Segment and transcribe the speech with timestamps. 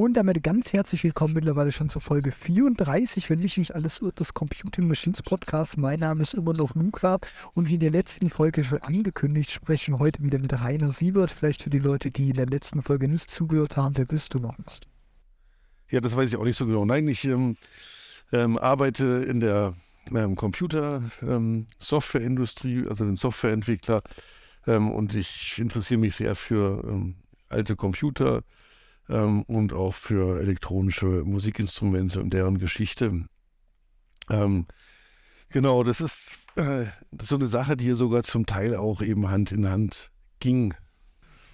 [0.00, 4.18] Und damit ganz herzlich willkommen mittlerweile schon zur Folge 34, wenn mich nicht alles irrt,
[4.18, 5.76] des Computing Machines Podcast.
[5.76, 7.18] Mein Name ist immer noch Luca
[7.52, 11.30] und wie in der letzten Folge schon angekündigt, sprechen wir heute wieder mit Rainer Siebert.
[11.30, 14.38] Vielleicht für die Leute, die in der letzten Folge nicht zugehört haben, wer bist du
[14.38, 14.88] noch nicht?
[15.90, 16.86] Ja, das weiß ich auch nicht so genau.
[16.86, 17.56] Nein, ich ähm,
[18.32, 19.74] ähm, arbeite in der
[20.14, 24.00] ähm, Computer-Softwareindustrie, ähm, also den Softwareentwickler
[24.66, 27.16] ähm, und ich interessiere mich sehr für ähm,
[27.50, 28.44] alte Computer
[29.10, 33.26] ähm, und auch für elektronische Musikinstrumente und deren Geschichte.
[34.30, 34.66] Ähm,
[35.48, 39.02] genau, das ist, äh, das ist so eine Sache, die hier sogar zum Teil auch
[39.02, 40.74] eben Hand in Hand ging.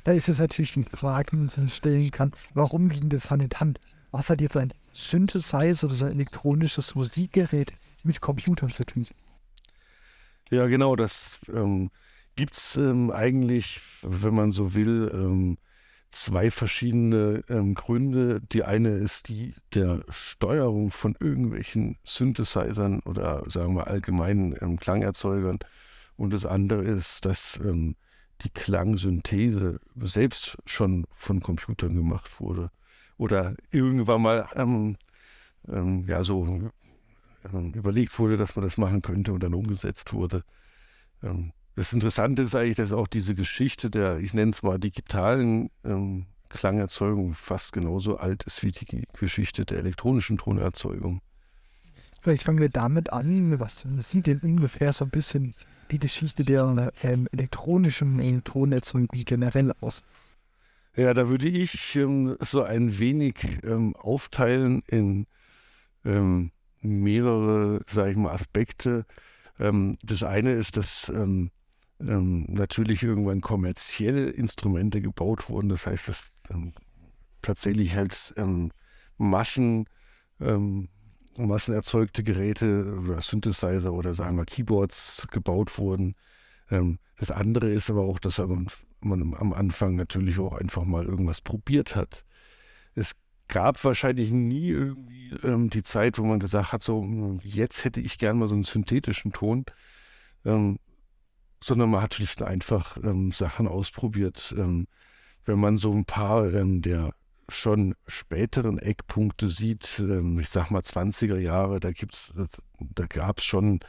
[0.04, 3.42] Da ist es natürlich eine Frage, die man sich stellen kann, warum ging das Hand
[3.42, 3.80] in Hand?
[4.12, 7.72] Was hat jetzt ein Synthesizer oder so ein elektronisches Musikgerät
[8.04, 9.06] mit Computern zu tun?
[10.50, 11.90] Ja, genau, das ähm,
[12.36, 15.58] gibt es ähm, eigentlich, wenn man so will, ähm,
[16.10, 18.40] zwei verschiedene ähm, Gründe.
[18.52, 25.58] Die eine ist die der Steuerung von irgendwelchen Synthesizern oder sagen wir allgemeinen ähm, Klangerzeugern.
[26.16, 27.96] Und das andere ist, dass ähm,
[28.42, 32.70] die Klangsynthese selbst schon von Computern gemacht wurde.
[33.18, 34.96] Oder irgendwann mal ähm,
[35.68, 36.70] ähm, ja so
[37.52, 40.44] ähm, überlegt wurde, dass man das machen könnte und dann umgesetzt wurde.
[41.76, 46.24] Das Interessante ist eigentlich, dass auch diese Geschichte der, ich nenne es mal, digitalen ähm,
[46.48, 51.20] Klangerzeugung fast genauso alt ist wie die Geschichte der elektronischen Tonerzeugung.
[52.22, 53.60] Vielleicht fangen wir damit an.
[53.60, 55.54] Was sieht denn ungefähr so ein bisschen
[55.90, 60.02] die Geschichte der ähm, elektronischen Tonerzeugung generell aus?
[60.96, 65.26] Ja, da würde ich ähm, so ein wenig ähm, aufteilen in
[66.06, 69.04] ähm, mehrere, sage ich mal, Aspekte.
[69.58, 71.12] Ähm, das eine ist, dass
[72.00, 75.68] ähm, natürlich irgendwann kommerzielle Instrumente gebaut wurden.
[75.68, 76.72] Das heißt, dass ähm,
[77.42, 78.72] tatsächlich halt ähm,
[79.18, 79.86] Maschen,
[80.40, 80.88] ähm,
[81.36, 86.14] massenerzeugte Geräte oder Synthesizer oder sagen wir Keyboards gebaut wurden.
[86.70, 88.38] Ähm, das andere ist aber auch, dass
[89.00, 92.24] man am Anfang natürlich auch einfach mal irgendwas probiert hat.
[92.94, 93.14] Es
[93.48, 98.18] gab wahrscheinlich nie irgendwie ähm, die Zeit, wo man gesagt hat, so jetzt hätte ich
[98.18, 99.64] gern mal so einen synthetischen Ton.
[100.44, 100.78] Ähm,
[101.62, 104.54] sondern man hat schlicht einfach ähm, Sachen ausprobiert.
[104.56, 104.86] Ähm,
[105.44, 107.14] wenn man so ein paar ähm, der
[107.48, 111.90] schon späteren Eckpunkte sieht, ähm, ich sag mal 20er Jahre, da
[112.94, 113.80] da gab es schon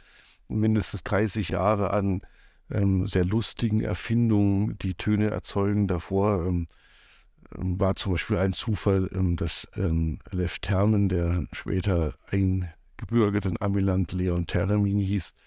[0.46, 2.22] mindestens 30 Jahre an
[2.70, 5.88] ähm, sehr lustigen Erfindungen, die Töne erzeugen.
[5.88, 6.68] Davor ähm,
[7.50, 14.98] war zum Beispiel ein Zufall, dass Lev Termen, der später eingebürgert in Amiland Leon Termin
[14.98, 15.38] hieß, ähm,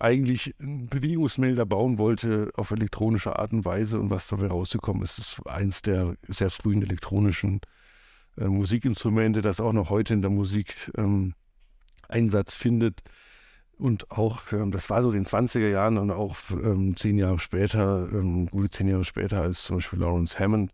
[0.00, 5.18] eigentlich einen Bewegungsmelder bauen wollte auf elektronische Art und Weise und was dabei rausgekommen ist,
[5.18, 7.60] ist eins der sehr frühen elektronischen
[8.36, 11.34] äh, Musikinstrumente, das auch noch heute in der Musik ähm,
[12.08, 13.02] Einsatz findet.
[13.78, 17.38] Und auch, ähm, das war so in den 20er Jahren und auch ähm, zehn Jahre
[17.38, 20.72] später, ähm, gute zehn Jahre später als zum Beispiel Lawrence Hammond,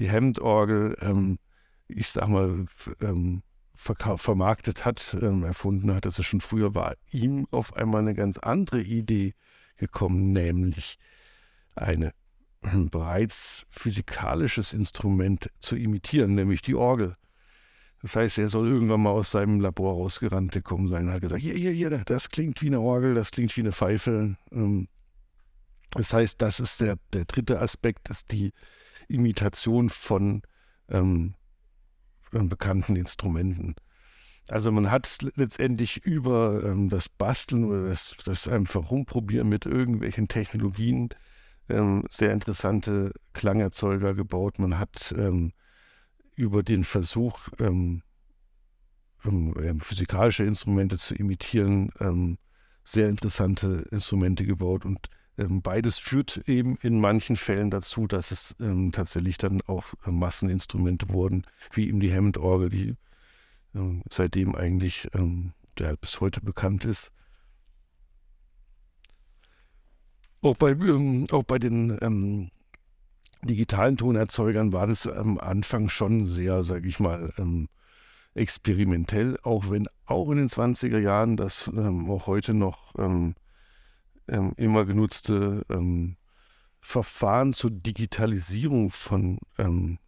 [0.00, 1.38] die Hammond-Orgel, ähm,
[1.86, 2.66] ich sag mal,
[3.00, 3.42] ähm,
[3.82, 8.38] vermarktet hat, ähm, erfunden hat, dass es schon früher war, ihm auf einmal eine ganz
[8.38, 9.34] andere Idee
[9.76, 10.98] gekommen, nämlich
[11.74, 12.12] ein
[12.90, 17.16] bereits physikalisches Instrument zu imitieren, nämlich die Orgel.
[18.02, 21.40] Das heißt, er soll irgendwann mal aus seinem Labor rausgerannt gekommen sein und hat gesagt,
[21.40, 24.36] hier, hier, hier, das klingt wie eine Orgel, das klingt wie eine Pfeife.
[24.50, 24.88] Ähm,
[25.90, 28.52] das heißt, das ist der, der dritte Aspekt, ist die
[29.08, 30.42] Imitation von
[30.88, 31.34] ähm,
[32.32, 33.74] bekannten Instrumenten.
[34.48, 40.28] Also man hat letztendlich über ähm, das Basteln oder das, das einfach rumprobieren mit irgendwelchen
[40.28, 41.10] Technologien
[41.68, 44.58] ähm, sehr interessante Klangerzeuger gebaut.
[44.58, 45.52] Man hat ähm,
[46.34, 48.02] über den Versuch, ähm,
[49.24, 52.38] ähm, physikalische Instrumente zu imitieren, ähm,
[52.82, 58.54] sehr interessante Instrumente gebaut und ähm, beides führt eben in manchen Fällen dazu, dass es
[58.60, 62.94] ähm, tatsächlich dann auch äh, Masseninstrumente wurden, wie eben die Hammond-Orgel, die
[63.74, 67.12] ähm, seitdem eigentlich, ähm, der bis heute bekannt ist.
[70.42, 72.50] Auch bei, ähm, auch bei den ähm,
[73.42, 77.32] digitalen Tonerzeugern war das am Anfang schon sehr, sage ich mal,
[78.34, 82.94] experimentell, auch wenn auch in den 20er Jahren das auch heute noch
[84.28, 86.16] ähm, immer genutzte ähm,
[86.80, 89.98] Verfahren zur Digitalisierung von ähm,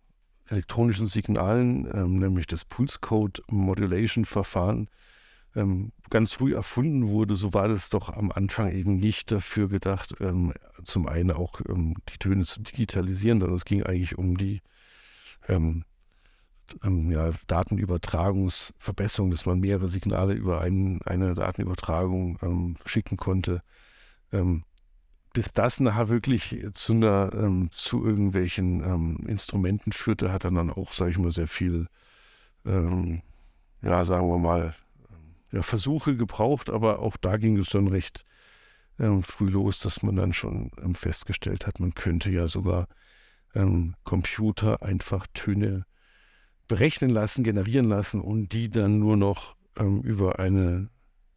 [0.48, 4.88] elektronischen Signalen, ähm, nämlich das Pulse Code Modulation Verfahren,
[5.56, 10.14] ähm, ganz früh erfunden wurde, so war das doch am Anfang eben nicht dafür gedacht,
[10.20, 10.52] ähm,
[10.82, 11.60] zum einen auch
[12.08, 14.60] die Töne zu digitalisieren, sondern es ging eigentlich um die
[15.46, 23.62] ja, Datenübertragungsverbesserung, dass man mehrere Signale über ein, eine Datenübertragung ähm, schicken konnte.
[24.34, 24.64] Ähm,
[25.32, 30.70] bis das nachher wirklich zu einer, ähm, zu irgendwelchen ähm, Instrumenten führte, hat er dann
[30.70, 31.88] auch, sage ich mal, sehr viel,
[32.64, 33.22] ähm,
[33.82, 34.74] ja, sagen wir mal,
[35.50, 38.24] ja, Versuche gebraucht, aber auch da ging es dann recht
[39.22, 42.86] früh los, dass man dann schon festgestellt hat, man könnte ja sogar
[44.04, 45.84] Computer einfach Töne
[46.68, 50.88] berechnen lassen, generieren lassen und die dann nur noch ähm, über eine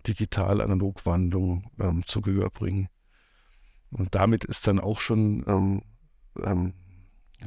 [0.07, 2.89] Digital-Analog-Wandlung ähm, zu Gehör bringen.
[3.91, 5.81] Und damit ist dann auch schon, ähm,
[6.43, 6.73] ähm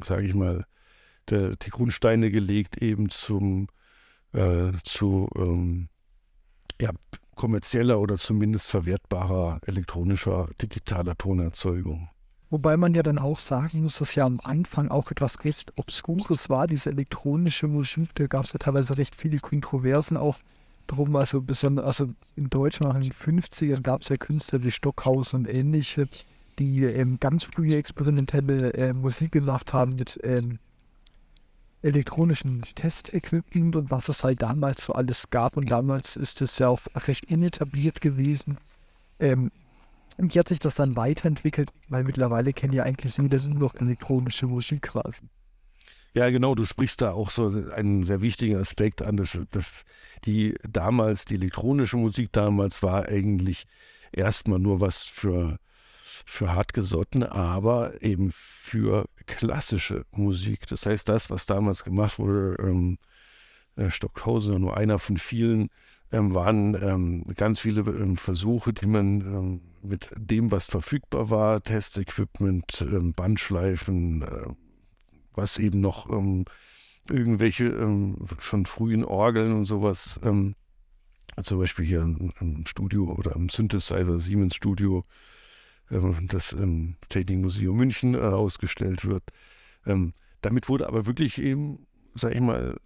[0.03, 0.65] sage ich mal,
[1.29, 3.67] der, die Grundsteine gelegt eben zum
[4.33, 5.89] äh, zu ähm,
[6.79, 6.91] ja,
[7.35, 12.09] kommerzieller oder zumindest verwertbarer elektronischer digitaler Tonerzeugung.
[12.49, 16.49] Wobei man ja dann auch sagen muss, dass ja am Anfang auch etwas recht Obskures
[16.49, 18.13] war, diese elektronische Musik.
[18.15, 20.37] Da gab es ja teilweise recht viele Kontroversen auch
[20.91, 21.15] drum.
[21.15, 25.47] Also, besonders, also in Deutschland in den 50ern gab es ja Künstler wie Stockhaus und
[25.47, 26.07] ähnliche,
[26.59, 30.59] die ähm, ganz frühe experimentelle äh, Musik gemacht haben mit ähm,
[31.81, 35.57] elektronischen Testequipment und was es halt damals so alles gab.
[35.57, 38.57] Und damals ist es ja auch recht inetabliert gewesen.
[39.19, 39.51] Ähm,
[40.17, 41.71] wie hat sich das dann weiterentwickelt?
[41.87, 45.21] Weil mittlerweile kennen ja eigentlich jeder nur noch elektronische Musik quasi.
[46.13, 49.85] Ja, genau, du sprichst da auch so einen sehr wichtigen Aspekt an, dass, dass
[50.25, 53.65] die damals, die elektronische Musik damals war eigentlich
[54.11, 55.57] erstmal nur was für,
[56.25, 60.67] für hartgesottene, aber eben für klassische Musik.
[60.67, 62.97] Das heißt, das, was damals gemacht wurde, ähm,
[63.77, 65.69] äh, Stockhausen nur einer von vielen,
[66.11, 71.63] ähm, waren ähm, ganz viele ähm, Versuche, die man ähm, mit dem, was verfügbar war,
[71.63, 74.47] Testequipment, ähm, Bandschleifen, äh,
[75.33, 76.45] was eben noch ähm,
[77.09, 77.65] irgendwelche
[78.39, 80.19] schon frühen Orgeln und sowas,
[81.41, 85.05] zum Beispiel hier im, im, Studio oder im Synthesizer Siemens Studio,
[86.27, 89.23] das im Technikmuseum München äh, ausgestellt wird.
[90.41, 92.77] damit wurde aber wirklich eben, sag ich mal,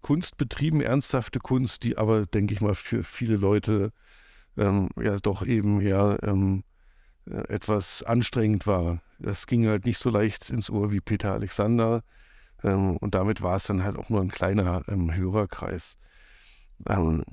[0.00, 3.92] Kunst betrieben, ernsthafte Kunst, die aber, denke ich mal, für viele Leute
[4.56, 6.64] ähm, ja doch eben ja ähm,
[7.48, 9.00] etwas anstrengend war.
[9.18, 12.02] Das ging halt nicht so leicht ins Ohr wie Peter Alexander
[12.62, 15.98] ähm, und damit war es dann halt auch nur ein kleiner ähm, Hörerkreis.
[16.88, 17.24] Ähm,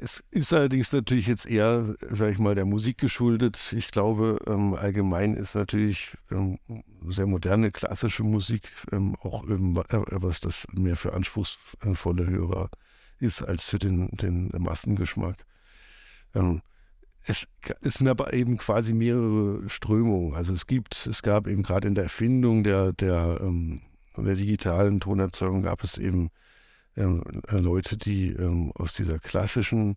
[0.00, 3.72] es ist allerdings natürlich jetzt eher, sage ich mal, der Musik geschuldet.
[3.76, 6.58] Ich glaube, ähm, allgemein ist natürlich ähm,
[7.08, 12.70] sehr moderne klassische Musik ähm, auch was das mehr für anspruchsvolle Hörer
[13.18, 15.36] ist als für den, den Massengeschmack.
[16.34, 16.62] Ähm,
[17.28, 17.46] es,
[17.82, 20.34] es, sind aber eben quasi mehrere Strömungen.
[20.34, 23.82] Also es gibt, es gab eben gerade in der Erfindung der, der, ähm,
[24.16, 26.30] der digitalen Tonerzeugung gab es eben
[26.96, 29.96] ähm, äh, Leute, die ähm, aus dieser klassischen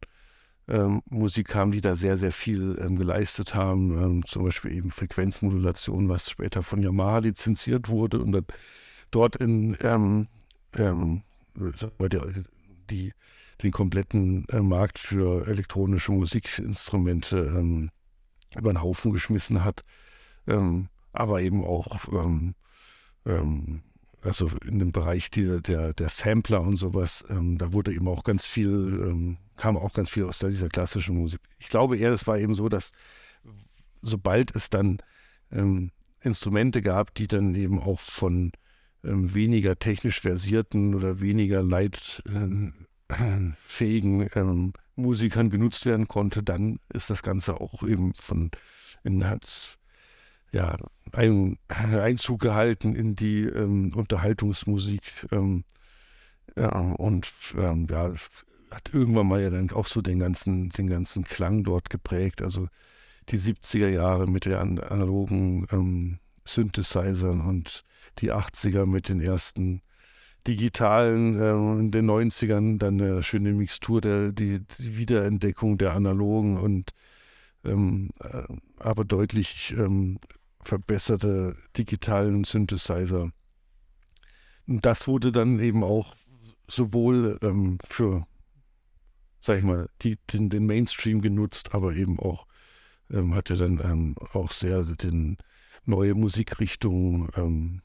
[0.67, 3.91] ähm, Musik kamen, die da sehr, sehr viel ähm, geleistet haben.
[4.01, 8.45] Ähm, zum Beispiel eben Frequenzmodulation, was später von Yamaha lizenziert wurde und dann
[9.09, 10.27] dort in ähm,
[12.89, 13.13] die,
[13.63, 17.37] den kompletten äh, Markt für elektronische Musikinstrumente
[18.57, 19.83] über den Haufen geschmissen hat.
[21.13, 22.09] aber eben auch
[24.23, 28.23] also in dem Bereich der, der, der Sampler und sowas, ähm, da wurde eben auch
[28.23, 31.39] ganz viel, ähm, kam auch ganz viel aus dieser klassischen Musik.
[31.59, 32.91] Ich glaube eher, es war eben so, dass
[34.01, 34.99] sobald es dann
[35.51, 35.91] ähm,
[36.21, 38.51] Instrumente gab, die dann eben auch von
[39.03, 41.63] ähm, weniger technisch versierten oder weniger
[43.71, 48.51] leitfähigen ähm, Musikern genutzt werden konnte, dann ist das Ganze auch eben von
[49.03, 49.77] in, hat
[50.51, 50.77] ja,
[51.13, 55.01] ein, Einzug gehalten in die ähm, Unterhaltungsmusik.
[55.31, 55.63] Ähm,
[56.57, 58.11] ja, und ähm, ja,
[58.69, 62.41] hat irgendwann mal ja dann auch so den ganzen, den ganzen Klang dort geprägt.
[62.41, 62.67] Also
[63.29, 67.83] die 70er Jahre mit den analogen ähm, Synthesizern und
[68.19, 69.81] die 80er mit den ersten
[70.47, 76.57] digitalen, äh, in den 90ern dann eine schöne Mixtur, der, die, die Wiederentdeckung der analogen
[76.57, 76.91] und
[77.63, 78.43] ähm, äh,
[78.77, 80.19] aber deutlich ähm,
[80.61, 83.31] verbesserte digitalen Synthesizer.
[84.67, 86.15] Und das wurde dann eben auch
[86.67, 88.25] sowohl ähm, für,
[89.39, 92.47] sag ich mal, die, den, den, Mainstream genutzt, aber eben auch
[93.11, 95.37] ähm, hatte dann ähm, auch sehr den
[95.85, 97.81] neue Musikrichtungen, ähm,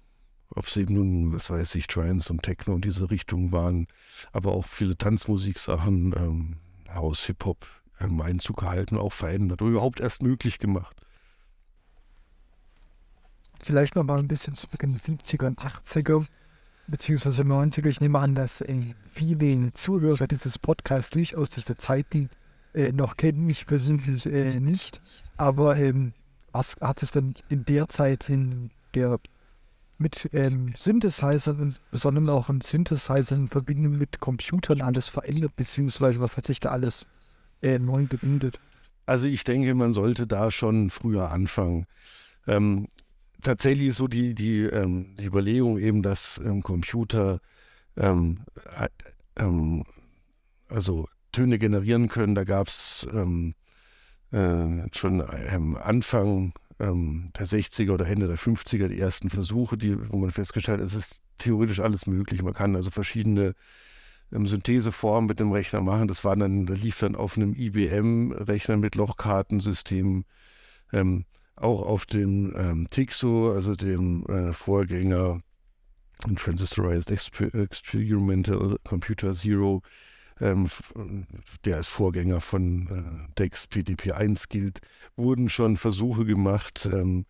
[0.50, 3.86] ob es eben nun, was weiß ich, Trance und Techno und diese Richtungen waren,
[4.32, 6.56] aber auch viele Tanzmusiksachen, ähm,
[6.92, 7.66] House, Hip-Hop
[8.00, 10.96] ähm, Einzug gehalten, auch verändert oder überhaupt erst möglich gemacht
[13.66, 16.26] vielleicht noch mal ein bisschen zurück in die 70er und 80er.
[16.86, 22.30] beziehungsweise 90er, ich nehme an, dass äh, viele Zuhörer dieses Podcasts durchaus diese Zeiten
[22.74, 25.00] äh, noch kennen, mich persönlich äh, nicht.
[25.36, 26.12] Aber ähm,
[26.52, 29.18] was hat es denn in der Zeit, in der
[29.98, 36.36] mit ähm, Synthesizern, besonders auch in Synthesizern in Verbindung mit Computern alles verändert, beziehungsweise was
[36.36, 37.06] hat sich da alles
[37.62, 38.60] äh, neu gebildet?
[39.06, 41.86] Also ich denke, man sollte da schon früher anfangen.
[42.46, 42.88] Ähm,
[43.40, 47.40] tatsächlich ist so die, die, ähm, die Überlegung eben, dass ähm, Computer
[47.96, 48.40] ähm,
[48.78, 48.88] äh,
[49.36, 49.84] ähm,
[50.68, 52.34] also Töne generieren können.
[52.34, 53.54] Da gab es ähm,
[54.32, 59.96] äh, schon am Anfang ähm, der 60er oder Ende der 50er die ersten Versuche, die,
[60.12, 62.42] wo man festgestellt hat, es ist theoretisch alles möglich.
[62.42, 63.54] Man kann also verschiedene
[64.32, 66.08] ähm, Syntheseformen mit dem Rechner machen.
[66.08, 70.24] Das war dann, das lief dann auf einem IBM-Rechner mit Lochkartensystemen,
[70.92, 71.24] ähm,
[71.56, 75.40] auch auf dem ähm, Tixo, also dem äh, Vorgänger
[76.36, 79.82] Transistorized Experimental Computer Zero,
[80.40, 80.68] ähm,
[81.64, 84.80] der als Vorgänger von äh, DEX PDP-1 gilt,
[85.16, 87.26] wurden schon Versuche gemacht, ähm,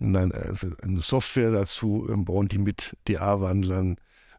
[0.00, 3.96] eine, also eine, Software dazu ähm, bauen, die mit DA-Wandlern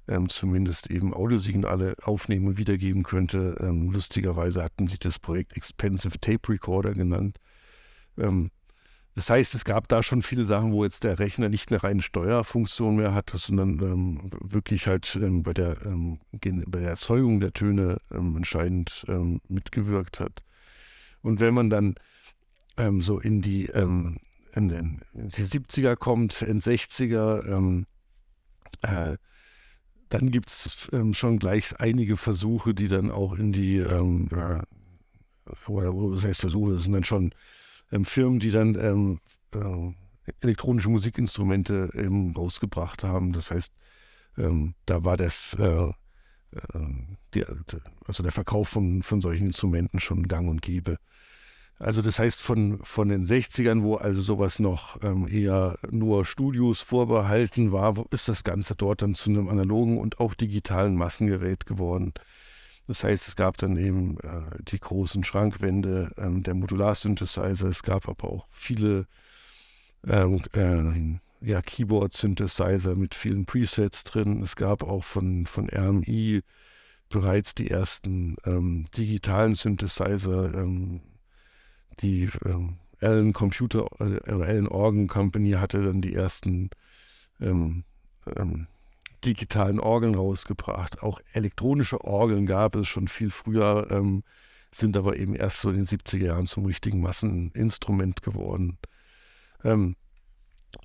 [0.08, 3.58] ähm, zumindest eben Audiosignale aufnehmen und wiedergeben könnte.
[3.60, 7.38] Ähm, lustigerweise hatten sie das Projekt Expensive Tape Recorder genannt.
[8.18, 8.52] Ähm,
[9.16, 12.02] das heißt, es gab da schon viele Sachen, wo jetzt der Rechner nicht eine reine
[12.02, 17.52] Steuerfunktion mehr hat, sondern ähm, wirklich halt ähm, bei, der, ähm, bei der Erzeugung der
[17.52, 20.44] Töne ähm, entscheidend ähm, mitgewirkt hat.
[21.22, 21.96] Und wenn man dann
[22.78, 24.18] ähm, so in die, in,
[24.56, 27.86] den, in die 70er kommt, in 60er,
[28.82, 29.18] äh,
[30.10, 34.60] dann gibt es schon gleich einige Versuche, die dann auch in die, äh,
[35.68, 37.34] oder was heißt Versuche, das sind dann schon
[37.92, 39.20] ähm, Firmen, die dann ähm,
[39.54, 43.34] äh, elektronische Musikinstrumente eben rausgebracht haben.
[43.34, 43.74] Das heißt,
[44.38, 45.94] ähm, da war das, äh, äh,
[47.34, 47.46] die,
[48.06, 50.98] also der Verkauf von, von solchen Instrumenten schon gang und gäbe.
[51.82, 56.80] Also das heißt von, von den 60ern, wo also sowas noch ähm, eher nur Studios
[56.80, 62.14] vorbehalten war, ist das Ganze dort dann zu einem analogen und auch digitalen Massengerät geworden.
[62.88, 67.68] Das heißt, es gab dann eben äh, die großen Schrankwände ähm, der Modular-Synthesizer.
[67.68, 69.08] Es gab aber auch viele
[70.08, 74.42] ähm, äh, ja, Keyboard-Synthesizer mit vielen Presets drin.
[74.42, 76.42] Es gab auch von, von RMI
[77.10, 81.02] bereits die ersten ähm, digitalen Synthesizer, ähm,
[82.00, 86.70] die ähm, Allen Computer äh, Allen Organ Company hatte dann die ersten
[87.40, 87.84] ähm,
[88.36, 88.68] ähm,
[89.26, 91.02] digitalen Orgeln rausgebracht.
[91.04, 94.24] Auch elektronische Orgeln gab es schon viel früher, ähm,
[94.72, 98.78] sind aber eben erst so in den 70er Jahren zum richtigen Masseninstrument geworden.
[99.64, 99.96] Ähm,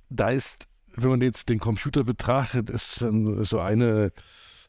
[0.09, 4.11] da ist, wenn man jetzt den Computer betrachtet, ist ähm, so eine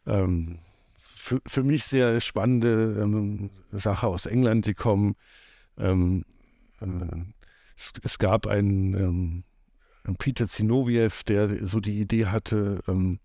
[0.06, 0.60] ähm,
[0.96, 5.16] für, für, mich sehr spannende ähm, Sache aus England gekommen.
[5.76, 6.24] Ähm,
[6.80, 6.86] äh,
[7.76, 9.44] es, es, gab einen
[10.18, 13.20] Peter Zinoviev, der so die Idee hatte, ähm,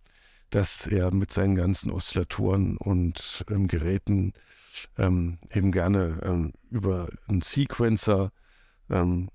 [0.53, 4.33] dass er mit seinen ganzen Oszillatoren und ähm, Geräten
[4.97, 8.31] ähm, eben gerne ähm, über einen Sequencer
[8.89, 9.29] ähm,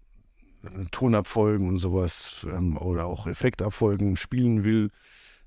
[0.91, 4.91] Tonabfolgen und sowas ähm, oder auch Effektabfolgen spielen will,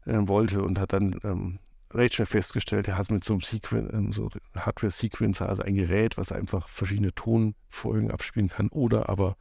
[0.05, 1.59] äh, wollte und hat dann ähm,
[1.93, 6.31] recht schnell festgestellt, er hat mit so einem Sequen so Hardware-Sequencer, also ein Gerät, was
[6.31, 9.37] einfach verschiedene Tonfolgen abspielen kann oder aber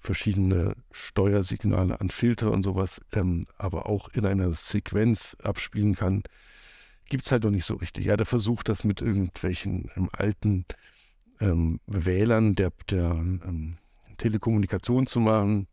[0.00, 6.22] verschiedene Steuersignale an Filter und sowas, ähm, aber auch in einer Sequenz abspielen kann,
[7.06, 8.06] gibt es halt noch nicht so richtig.
[8.06, 10.64] Ja, der versucht das mit irgendwelchen ähm, alten
[11.40, 13.78] ähm, Wählern der, der ähm,
[14.18, 15.66] Telekommunikation zu machen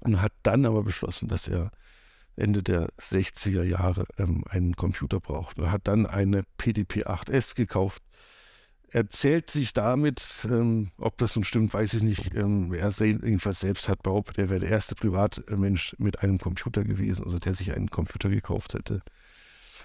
[0.00, 1.70] und hat dann aber beschlossen, dass er
[2.36, 5.58] Ende der 60er Jahre ähm, einen Computer braucht.
[5.58, 8.02] Er hat dann eine PDP-8S gekauft,
[8.92, 12.34] erzählt sich damit, ähm, ob das nun stimmt, weiß ich nicht.
[12.34, 17.24] Ähm, er jedenfalls selbst hat behauptet, er wäre der erste Privatmensch mit einem Computer gewesen,
[17.24, 19.02] also der sich einen Computer gekauft hätte.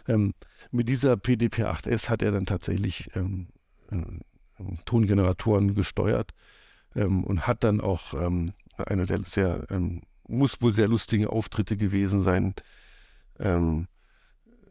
[0.07, 0.33] Ähm,
[0.71, 3.47] mit dieser PDP-8S hat er dann tatsächlich ähm,
[3.91, 6.33] äh, Tongeneratoren gesteuert
[6.95, 9.65] ähm, und hat dann auch ähm, eine sehr, sehr
[10.27, 12.53] muss wohl sehr lustige Auftritte gewesen sein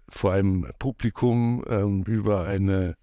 [0.09, 1.64] vor einem Publikum
[2.07, 2.97] über eine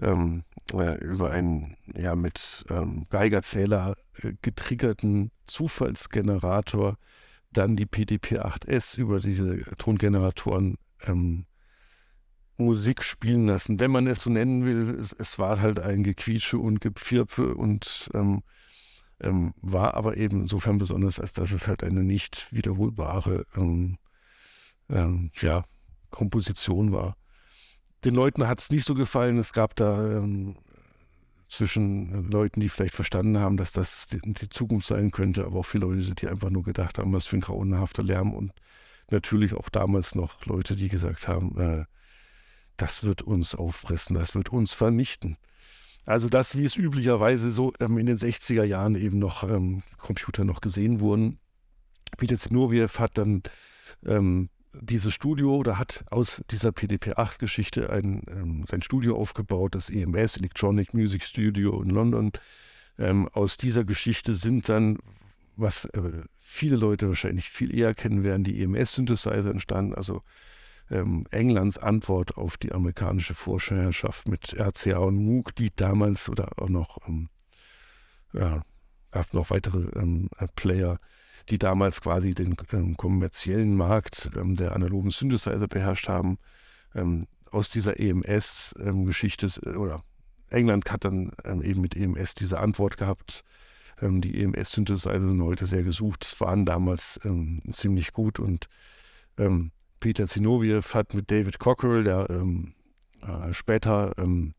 [0.00, 6.98] ähm, äh, über einen ja mit ähm, Geigerzähler äh, getriggerten Zufallsgenerator
[7.52, 10.76] dann die PDP-8S über diese Tongeneratoren
[11.06, 11.46] ähm,
[12.58, 13.80] Musik spielen lassen.
[13.80, 18.10] Wenn man es so nennen will, es, es war halt ein Gequietsche und Gepfirpe und
[18.14, 18.42] ähm,
[19.20, 23.98] ähm, war aber eben insofern besonders, als dass es halt eine nicht wiederholbare ähm,
[24.88, 25.64] ähm, ja,
[26.10, 27.16] Komposition war.
[28.06, 29.36] Den Leuten hat es nicht so gefallen.
[29.36, 30.54] Es gab da ähm,
[31.48, 35.86] zwischen Leuten, die vielleicht verstanden haben, dass das die, Zukunft sein könnte, aber auch viele
[35.86, 38.52] Leute, die einfach nur gedacht haben, was für ein grauenhafter Lärm und
[39.10, 41.84] natürlich auch damals noch Leute, die gesagt haben, äh,
[42.76, 45.36] das wird uns auffressen, das wird uns vernichten.
[46.04, 50.44] Also das, wie es üblicherweise so ähm, in den 60er Jahren eben noch ähm, Computer
[50.44, 51.40] noch gesehen wurden.
[52.16, 53.42] Peter Zinoviev hat dann
[54.04, 54.48] ähm,
[54.80, 60.94] dieses Studio oder hat aus dieser PDP-8-Geschichte ein, ähm, sein Studio aufgebaut, das EMS, Electronic
[60.94, 62.32] Music Studio in London.
[62.98, 64.98] Ähm, aus dieser Geschichte sind dann,
[65.56, 70.22] was äh, viele Leute wahrscheinlich viel eher kennen werden, die EMS-Synthesizer entstanden, also
[70.90, 76.68] ähm, Englands Antwort auf die amerikanische Vorherrschaft mit RCA und Moog, die damals oder auch
[76.68, 77.28] noch, ähm,
[78.32, 78.62] ja,
[79.32, 80.98] noch weitere ähm, Player,
[81.48, 86.38] die damals quasi den ähm, kommerziellen Markt ähm, der analogen Synthesizer beherrscht haben.
[86.94, 89.46] Ähm, aus dieser EMS-Geschichte
[89.78, 90.02] oder
[90.50, 93.44] England hat dann eben mit EMS diese Antwort gehabt.
[94.00, 97.18] die EMS-Synthesizer sind heute sehr gesucht, waren damals
[97.70, 98.68] ziemlich gut und
[100.00, 102.74] Peter Zinoviev hat mit David Cockerell, der ähm,
[103.22, 104.54] äh, später ähm,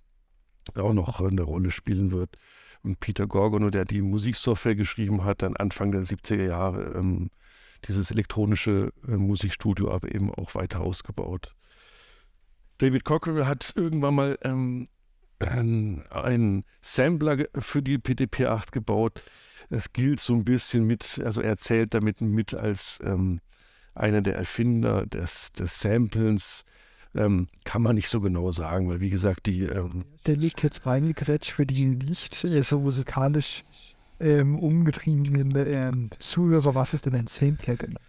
[0.76, 2.38] auch noch eine Rolle spielen wird,
[2.84, 7.30] und Peter Gorgono, der die Musiksoftware geschrieben hat, dann Anfang der 70er Jahre ähm,
[7.88, 11.54] dieses elektronische äh, Musikstudio aber eben auch weiter ausgebaut.
[12.78, 14.88] David Cockerell hat irgendwann mal ähm,
[15.40, 19.22] einen Sampler für die PDP-8 gebaut.
[19.70, 23.40] Es gilt so ein bisschen mit, also er zählt damit mit als ähm,
[23.94, 26.64] einer der Erfinder des, des Samplens,
[27.18, 29.64] ähm, kann man nicht so genau sagen, weil wie gesagt, die.
[29.64, 33.64] Ähm, der liegt jetzt reingekrätscht für die nicht so musikalisch
[34.20, 36.76] ähm, umgetriebenen ähm, Zuhörer.
[36.76, 38.00] Was ist denn ein Sampler genau?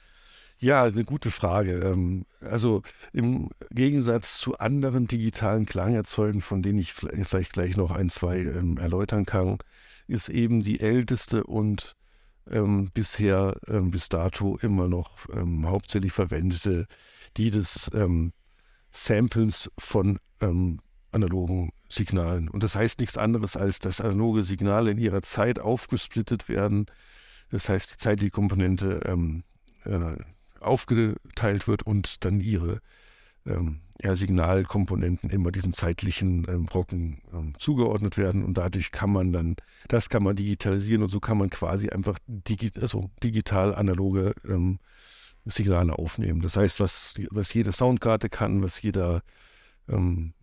[0.60, 1.74] Ja, eine gute Frage.
[1.80, 8.10] Ähm, also im Gegensatz zu anderen digitalen Klangerzeugen, von denen ich vielleicht gleich noch ein,
[8.10, 9.58] zwei ähm, erläutern kann,
[10.08, 11.94] ist eben die älteste und
[12.50, 16.86] ähm, bisher ähm, bis dato immer noch ähm, hauptsächlich verwendete,
[17.36, 18.32] die des ähm,
[18.90, 20.80] Samples von ähm,
[21.12, 22.48] analogen Signalen.
[22.48, 26.86] Und das heißt nichts anderes, als dass analoge Signale in ihrer Zeit aufgesplittet werden.
[27.50, 29.42] Das heißt, die zeitliche Komponente ähm,
[29.84, 30.16] äh,
[30.60, 32.80] aufgeteilt wird und dann ihre
[33.46, 39.56] ähm, Signalkomponenten immer diesen zeitlichen ähm, Brocken ähm, zugeordnet werden und dadurch kann man dann,
[39.88, 44.78] das kann man digitalisieren und so kann man quasi einfach digi also digital analoge ähm,
[45.44, 46.40] Signale aufnehmen.
[46.40, 49.22] Das heißt, was, was jede Soundkarte kann, was jeder
[49.88, 50.34] ähm,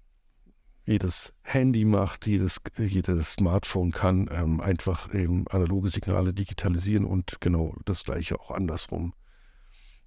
[0.85, 7.75] jedes Handy macht, jedes, jedes Smartphone kann ähm, einfach eben analoge Signale digitalisieren und genau
[7.85, 9.13] das gleiche auch andersrum.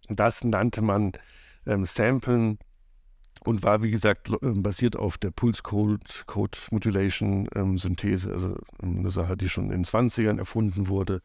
[0.09, 1.13] Das nannte man
[1.67, 2.59] ähm, Samplen
[3.45, 8.57] und war, wie gesagt, ähm, basiert auf der Pulse Code, Code Modulation ähm, Synthese, also
[8.83, 11.23] ähm, eine Sache, die schon in den 20ern erfunden wurde.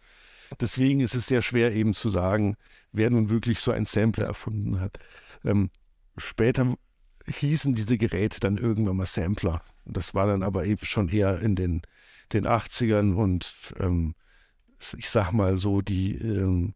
[0.59, 2.55] Deswegen ist es sehr schwer eben zu sagen,
[2.93, 4.99] wer nun wirklich so ein Sampler erfunden hat.
[5.43, 5.69] Ähm,
[6.17, 6.75] später
[7.27, 9.61] hießen diese Geräte dann irgendwann mal Sampler.
[9.85, 11.81] Das war dann aber eben schon eher in den,
[12.31, 14.15] den 80ern und ähm,
[14.97, 16.73] ich sag mal so, die ähm,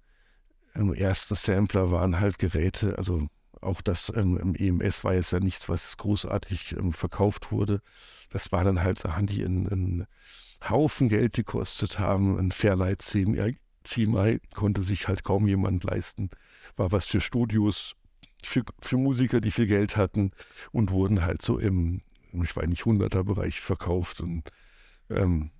[0.73, 3.27] ersten Sampler waren halt Geräte, also
[3.61, 7.81] auch das ähm, im EMS war jetzt ja nichts, was großartig ähm, verkauft wurde.
[8.29, 10.05] Das waren dann halt Sachen, die einen
[10.69, 13.35] Haufen Geld gekostet haben, ein Fairlight 7
[13.87, 16.29] Chiemai konnte sich halt kaum jemand leisten.
[16.75, 17.95] War was für Studios,
[18.43, 20.31] für, für Musiker, die viel Geld hatten
[20.71, 22.01] und wurden halt so im,
[22.33, 24.21] ich weiß nicht, 100er-Bereich verkauft.
[24.21, 24.49] Und
[25.09, 25.51] ähm,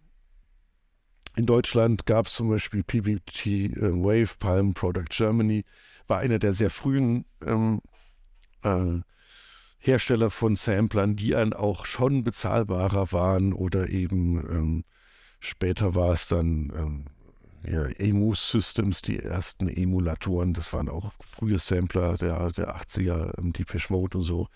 [1.36, 5.66] in Deutschland gab es zum Beispiel PBT äh, Wave, Palm Product Germany,
[6.08, 7.82] war einer der sehr frühen ähm,
[8.63, 9.02] äh,
[9.80, 14.84] Hersteller von Samplern, die dann auch schon bezahlbarer waren oder eben ähm,
[15.40, 17.06] später war es dann ähm,
[17.65, 23.54] ja, EMU Systems, die ersten Emulatoren, das waren auch frühe Sampler der, der 80er, ähm,
[23.54, 24.48] Depeche Mode und so.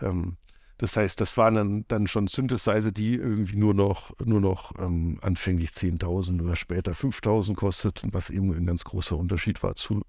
[0.00, 0.36] Ähm,
[0.78, 5.18] das heißt, das waren dann, dann schon Synthesizer, die irgendwie nur noch, nur noch ähm,
[5.22, 10.02] anfänglich 10.000 oder später 5.000 kosteten, was eben ein ganz großer Unterschied war zu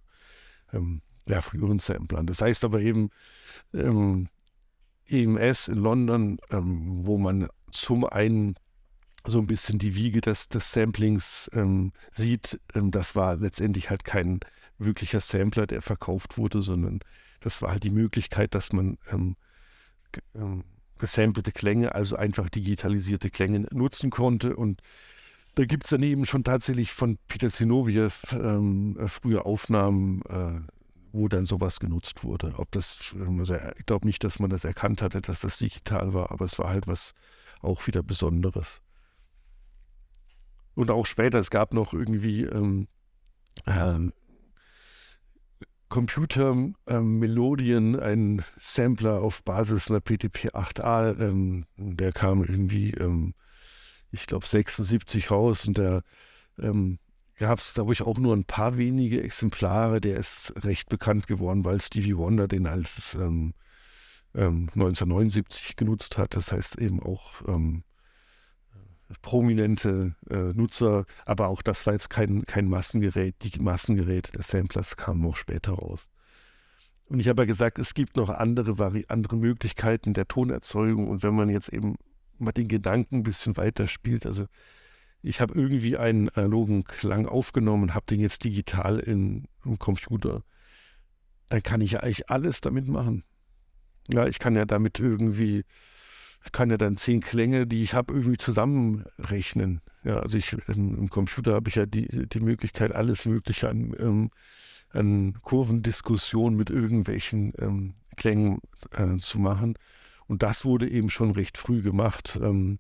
[0.74, 2.26] ähm, ja, früheren Samplern.
[2.26, 3.10] Das heißt aber eben
[3.74, 4.28] ähm,
[5.08, 8.56] EMS in London, ähm, wo man zum einen
[9.28, 14.04] so ein bisschen die Wiege des, des Samplings ähm, sieht, ähm, das war letztendlich halt
[14.04, 14.40] kein
[14.78, 17.00] wirklicher Sampler, der verkauft wurde, sondern
[17.40, 19.36] das war halt die Möglichkeit, dass man ähm,
[20.36, 20.64] ähm,
[20.98, 24.82] gesampelte Klänge, also einfach digitalisierte Klänge nutzen konnte und
[25.56, 30.60] da gibt es dann eben schon tatsächlich von Peter Zinoviev ähm, frühe Aufnahmen, äh,
[31.14, 32.56] wo dann sowas genutzt wurde.
[32.58, 36.32] Ob das, also ich glaube nicht, dass man das erkannt hatte, dass das digital war,
[36.32, 37.14] aber es war halt was
[37.62, 38.82] auch wieder Besonderes.
[40.76, 42.88] Und auch später, es gab noch irgendwie ähm,
[43.66, 44.12] ähm,
[45.90, 53.34] Computermelodien, ähm, ein Sampler auf Basis einer PTP-8a, ähm, der kam irgendwie, ähm,
[54.12, 56.04] ich glaube, 76 raus und der
[56.60, 57.00] ähm,
[57.38, 60.02] gab es, glaube ich, auch nur ein paar wenige Exemplare.
[60.02, 63.54] Der ist recht bekannt geworden, weil Stevie Wonder den als ähm,
[64.34, 66.36] 1979 ähm, genutzt hat.
[66.36, 67.84] Das heißt eben auch ähm,
[69.22, 73.36] prominente äh, Nutzer, aber auch das war jetzt kein, kein Massengerät.
[73.44, 76.10] Die Massengeräte des Samplers kamen auch später raus.
[77.08, 81.08] Und ich habe ja gesagt, es gibt noch andere, Vari andere Möglichkeiten der Tonerzeugung.
[81.08, 81.96] Und wenn man jetzt eben
[82.40, 84.48] mal den Gedanken ein bisschen weiterspielt, also
[85.22, 90.44] ich habe irgendwie einen analogen Klang aufgenommen, habe den jetzt digital in, im Computer,
[91.50, 93.24] dann kann ich ja eigentlich alles damit machen.
[94.08, 95.64] Ja, ich kann ja damit irgendwie,
[96.46, 99.82] ich kann ja dann zehn Klänge, die ich habe, irgendwie zusammenrechnen.
[100.04, 103.96] Ja, also ich im, im Computer habe ich ja die, die Möglichkeit, alles Mögliche an,
[103.98, 104.30] ähm,
[104.92, 108.60] an Kurvendiskussionen mit irgendwelchen ähm, Klängen
[108.92, 109.76] äh, zu machen.
[110.28, 112.40] Und das wurde eben schon recht früh gemacht.
[112.42, 112.78] Ähm,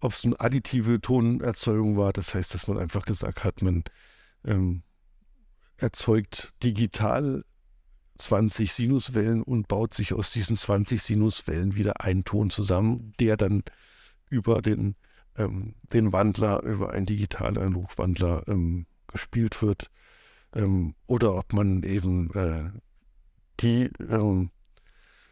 [0.00, 3.84] ob es eine additive Tonerzeugung war, das heißt, dass man einfach gesagt hat, man
[4.44, 4.82] ähm,
[5.76, 7.44] erzeugt digital
[8.18, 13.62] 20 Sinuswellen und baut sich aus diesen 20 Sinuswellen wieder einen Ton zusammen, der dann
[14.28, 14.96] über den,
[15.36, 19.90] ähm, den Wandler, über einen digitalen Analogwandler ähm, gespielt wird.
[20.54, 22.70] Ähm, oder ob man eben äh,
[23.60, 24.50] die ähm,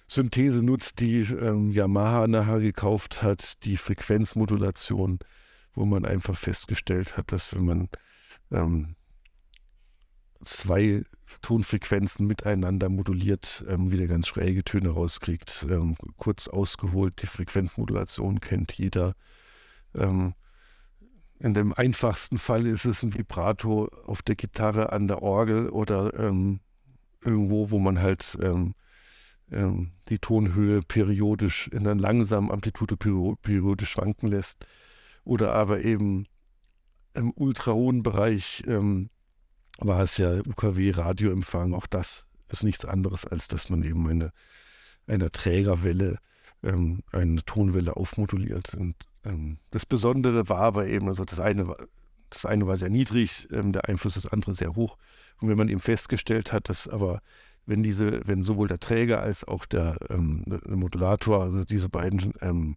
[0.08, 5.20] Synthese nutzt, die ähm, Yamaha nachher gekauft hat, die Frequenzmodulation,
[5.74, 7.88] wo man einfach festgestellt hat, dass wenn man
[8.50, 8.96] ähm,
[10.42, 11.04] zwei
[11.42, 15.66] Tonfrequenzen miteinander moduliert, ähm, wieder ganz schräge Töne rauskriegt.
[15.68, 19.14] Ähm, kurz ausgeholt, die Frequenzmodulation kennt jeder.
[19.94, 20.34] Ähm,
[21.38, 26.12] in dem einfachsten Fall ist es ein Vibrato auf der Gitarre, an der Orgel oder
[26.18, 26.60] ähm,
[27.24, 28.74] irgendwo, wo man halt ähm,
[29.50, 34.66] ähm, die Tonhöhe periodisch in einer langsamen Amplitude periodisch schwanken lässt.
[35.24, 36.26] Oder aber eben
[37.14, 39.10] im ultrahohen Bereich ähm,
[39.80, 41.74] war es ja UKW-Radioempfang.
[41.74, 44.32] Auch das ist nichts anderes, als dass man eben eine,
[45.06, 46.18] eine Trägerwelle,
[46.62, 48.74] ähm, eine Tonwelle aufmoduliert.
[48.74, 51.76] Und ähm, das Besondere war aber eben, also das eine war,
[52.30, 54.96] das eine war sehr niedrig, ähm, der Einfluss des anderen sehr hoch.
[55.40, 57.22] Und wenn man eben festgestellt hat, dass aber
[57.66, 62.34] wenn diese, wenn sowohl der Träger als auch der, ähm, der Modulator, also diese beiden
[62.40, 62.76] ähm,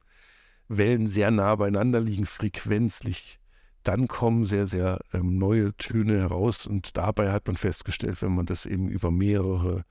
[0.68, 3.40] Wellen sehr nah beieinander liegen, frequenzlich,
[3.84, 6.66] dann kommen sehr, sehr ähm, neue Töne heraus.
[6.66, 9.86] Und dabei hat man festgestellt, wenn man das eben über mehrere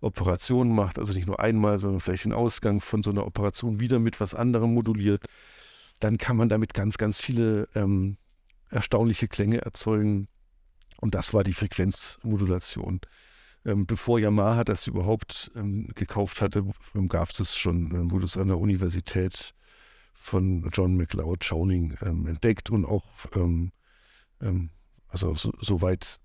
[0.00, 3.98] Operationen macht, also nicht nur einmal, sondern vielleicht den Ausgang von so einer Operation wieder
[3.98, 5.24] mit was anderem moduliert,
[6.00, 8.16] dann kann man damit ganz, ganz viele ähm,
[8.70, 10.28] erstaunliche Klänge erzeugen.
[11.00, 13.00] Und das war die Frequenzmodulation.
[13.64, 18.24] Ähm, bevor Yamaha das überhaupt ähm, gekauft hatte, ähm, gab es es schon, ähm, wurde
[18.24, 19.54] es an der Universität
[20.22, 23.04] von John McLeod Chowning ähm, entdeckt und auch,
[23.34, 23.72] ähm,
[25.08, 26.20] also so, so weit,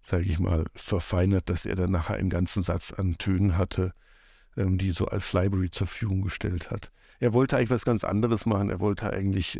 [0.00, 3.92] sage ich mal, verfeinert, dass er dann nachher einen ganzen Satz an Tönen hatte,
[4.54, 6.92] die so als Library zur Verfügung gestellt hat.
[7.18, 8.70] Er wollte eigentlich was ganz anderes machen.
[8.70, 9.58] Er wollte eigentlich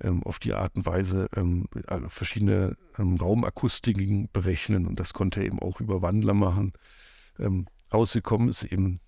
[0.00, 1.66] ähm, auf die Art und Weise ähm,
[2.08, 6.72] verschiedene ähm, Raumakustiken berechnen und das konnte er eben auch über Wandler machen.
[7.38, 8.98] Ähm, rausgekommen ist eben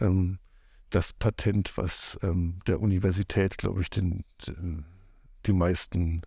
[0.00, 0.38] ähm,
[0.96, 4.86] das Patent, was ähm, der Universität, glaube ich, den, den,
[5.44, 6.22] die meisten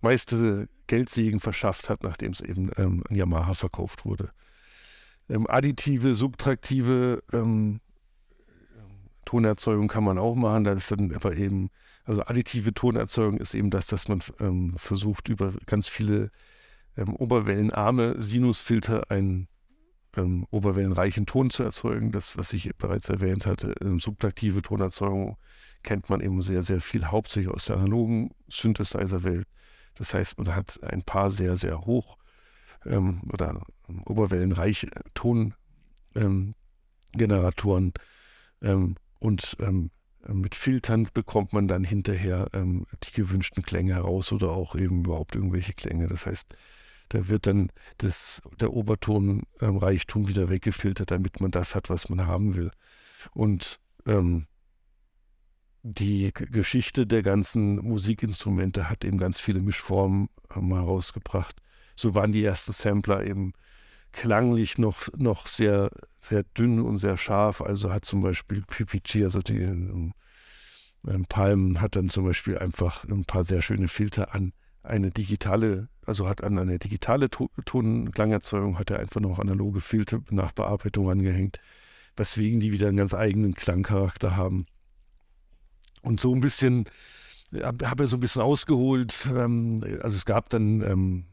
[0.00, 4.30] meiste Geldsegen verschafft hat, nachdem es eben an Yamaha verkauft wurde.
[5.28, 7.24] additive, subtraktive
[9.26, 10.64] Tonerzeugung kann man auch machen.
[10.64, 11.68] Da ist dann aber eben,
[12.04, 16.30] also additive Tonerzeugung ist eben das, dass man ähm, versucht, über ganz viele
[16.96, 19.48] ähm, oberwellenarme Sinusfilter einen
[20.16, 22.10] ähm, oberwellenreichen Ton zu erzeugen.
[22.12, 25.36] Das, was ich bereits erwähnt hatte, ähm, subtraktive Tonerzeugung
[25.82, 29.46] kennt man eben sehr, sehr viel, hauptsächlich aus der analogen Synthesizer-Welt.
[29.94, 32.16] Das heißt, man hat ein paar sehr, sehr hoch
[32.84, 37.92] ähm, oder ähm, oberwellenreiche Tongeneratoren,
[38.62, 39.90] ähm, und ähm,
[40.28, 45.72] mit Filtern bekommt man dann hinterher die gewünschten Klänge heraus oder auch eben überhaupt irgendwelche
[45.72, 46.08] Klänge.
[46.08, 46.56] Das heißt,
[47.08, 52.26] da wird dann das, der Obertonreichtum ähm, wieder weggefiltert, damit man das hat, was man
[52.26, 52.70] haben will.
[53.32, 54.46] Und ähm,
[55.82, 61.56] die Geschichte der ganzen Musikinstrumente hat eben ganz viele Mischformen ähm, herausgebracht.
[61.94, 63.52] so waren die ersten Sampler eben
[64.10, 67.60] klanglich noch, noch sehr, sehr dünn und sehr scharf.
[67.60, 70.12] Also hat zum Beispiel PPG, also die ähm,
[71.28, 74.52] Palm, hat dann zum Beispiel einfach ein paar sehr schöne Filter an
[74.86, 80.52] eine digitale, also hat an eine digitale Tonklangerzeugung, hat er einfach noch analoge Filter nach
[80.52, 81.60] Bearbeitung angehängt,
[82.16, 84.66] weswegen die wieder einen ganz eigenen Klangcharakter haben.
[86.02, 86.84] Und so ein bisschen,
[87.62, 91.24] habe hab er so ein bisschen ausgeholt, ähm, also es gab dann ähm,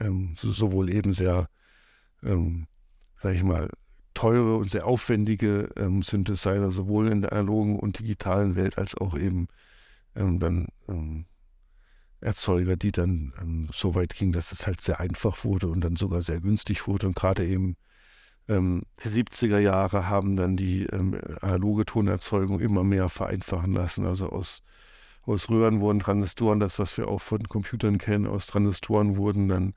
[0.00, 1.48] ähm, so, sowohl eben sehr,
[2.22, 2.66] ähm,
[3.16, 3.70] sag ich mal,
[4.14, 9.16] teure und sehr aufwendige ähm, Synthesizer, sowohl in der analogen und digitalen Welt, als auch
[9.16, 9.48] eben
[10.14, 11.26] ähm, dann ähm,
[12.20, 15.96] Erzeuger, die dann ähm, so weit gingen, dass es halt sehr einfach wurde und dann
[15.96, 17.06] sogar sehr günstig wurde.
[17.08, 17.76] Und gerade eben
[18.48, 24.06] ähm, die 70er Jahre haben dann die ähm, analoge Tonerzeugung immer mehr vereinfachen lassen.
[24.06, 24.62] Also aus,
[25.22, 29.74] aus Röhren wurden Transistoren, das, was wir auch von Computern kennen, aus Transistoren wurden dann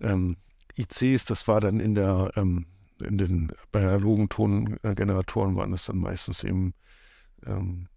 [0.00, 0.36] ähm,
[0.78, 2.66] ICs, das war dann in der ähm,
[3.00, 6.74] in den analogen Tongeneratoren waren es dann meistens eben
[7.44, 7.88] ähm,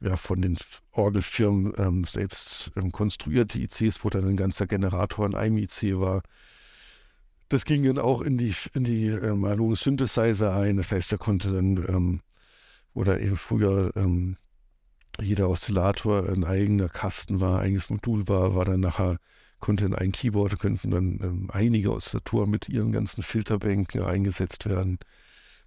[0.00, 0.56] ja, von den
[0.92, 6.22] Orgelfirmen ähm, selbst ähm, konstruierte ICs, wo dann ein ganzer Generator in einem IC war.
[7.48, 10.76] Das ging dann auch in die, in die ähm, analogen Synthesizer ein.
[10.76, 12.20] Das heißt, er konnte dann, ähm,
[12.94, 14.36] oder eben früher ähm,
[15.20, 19.18] jeder Oszillator ein eigener Kasten war, ein eigenes Modul war, war dann nachher,
[19.58, 24.98] konnte in ein Keyboard, könnten dann ähm, einige Oszillatoren mit ihren ganzen Filterbänken eingesetzt werden.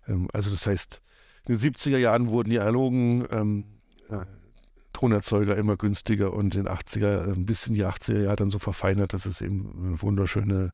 [0.07, 1.01] Ähm, also das heißt,
[1.47, 3.25] in den 70er Jahren wurden die analogen
[4.11, 4.25] äh,
[4.93, 9.25] Tonerzeuger immer günstiger und in 80er, ein bisschen die 80er Jahre dann so verfeinert, dass
[9.25, 10.73] es eben wunderschöne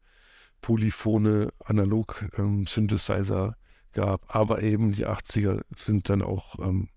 [0.62, 3.54] polyphone Analog-Synthesizer ähm,
[3.94, 4.36] gab.
[4.36, 6.90] Aber eben die 80er sind dann auch ähm,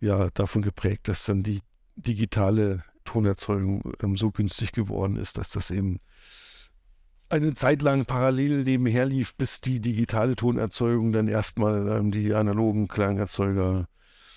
[0.00, 1.62] ja, davon geprägt, dass dann die
[1.96, 5.98] digitale Tonerzeugung ähm, so günstig geworden ist, dass das eben
[7.28, 12.88] eine Zeit lang parallel nebenher lief, bis die digitale Tonerzeugung dann erstmal ähm, die analogen
[12.88, 13.86] Klangerzeuger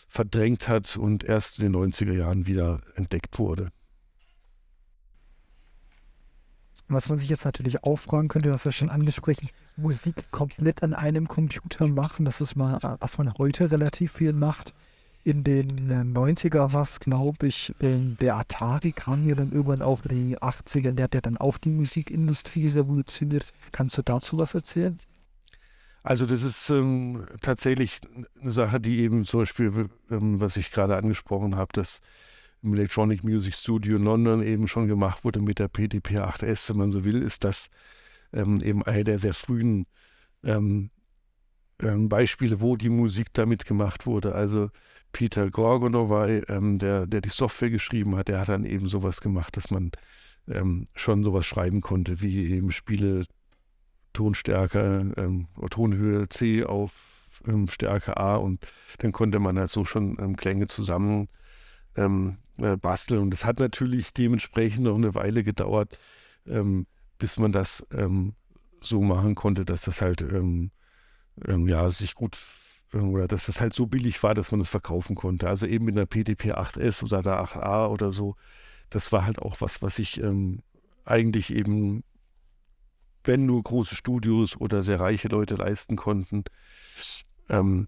[0.08, 3.72] verdrängt hat und erst in den 90er Jahren wieder entdeckt wurde.
[6.88, 10.94] Was man sich jetzt natürlich auch fragen könnte, hast ja schon angesprochen, Musik komplett an
[10.94, 14.74] einem Computer machen, das ist mal, was man heute relativ viel macht.
[15.24, 20.38] In den 90er war es, glaube ich, der Atari kam ja dann irgendwann auf die
[20.38, 23.52] 80er, der hat ja dann auch die Musikindustrie revolutioniert.
[23.72, 25.00] Kannst du dazu was erzählen?
[26.06, 28.00] Also das ist ähm, tatsächlich
[28.40, 32.02] eine Sache, die eben zum Beispiel, ähm, was ich gerade angesprochen habe, dass
[32.62, 36.78] im Electronic Music Studio in London eben schon gemacht wurde mit der PDP 8S, wenn
[36.78, 37.70] man so will, ist das
[38.34, 39.88] ähm, eben eine der sehr frühen
[40.44, 40.92] ähm,
[41.80, 44.36] ähm, Beispiele, wo die Musik damit gemacht wurde.
[44.36, 44.70] Also
[45.12, 49.58] Peter Gorgonowai, ähm, der, der die Software geschrieben hat, der hat dann eben sowas gemacht,
[49.58, 49.92] dass man
[50.94, 53.26] schon sowas schreiben konnte, wie eben Spiele
[54.16, 56.92] Tonstärke, ähm, Tonhöhe C auf
[57.48, 58.66] ähm, Stärke A und
[59.00, 61.28] dann konnte man halt so schon ähm, Klänge zusammen
[61.96, 63.22] ähm, äh, basteln.
[63.22, 66.00] Und das hat natürlich dementsprechend noch eine Weile gedauert,
[66.48, 66.88] ähm,
[67.20, 68.34] bis man das ähm,
[68.82, 70.24] so machen konnte, dass das halt
[71.48, 72.38] ja sich gut
[72.94, 75.50] oder dass das halt so billig war, dass man das verkaufen konnte.
[75.50, 78.36] Also eben in der PDP 8S oder der 8A oder so,
[78.92, 80.22] das war halt auch was, was ich
[81.04, 82.04] eigentlich eben
[83.26, 86.44] wenn nur große Studios oder sehr reiche Leute leisten konnten.
[87.50, 87.88] Ähm,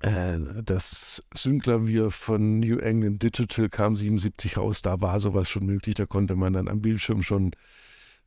[0.00, 5.94] äh, das Synklavier von New England Digital kam 77 raus, da war sowas schon möglich,
[5.94, 7.52] da konnte man dann am Bildschirm schon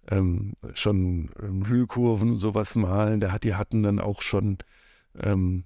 [0.10, 3.20] ähm, schon ähm, Hüllkurven und sowas malen.
[3.20, 4.58] Da hat, die hatten dann auch schon,
[5.20, 5.64] ähm,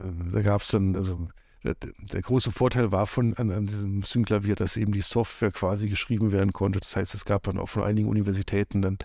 [0.00, 1.28] äh, da gab es dann, also
[1.62, 5.88] der, der, große Vorteil war von an, an diesem Synklavier, dass eben die Software quasi
[5.88, 6.80] geschrieben werden konnte.
[6.80, 8.98] Das heißt, es gab dann auch von einigen Universitäten dann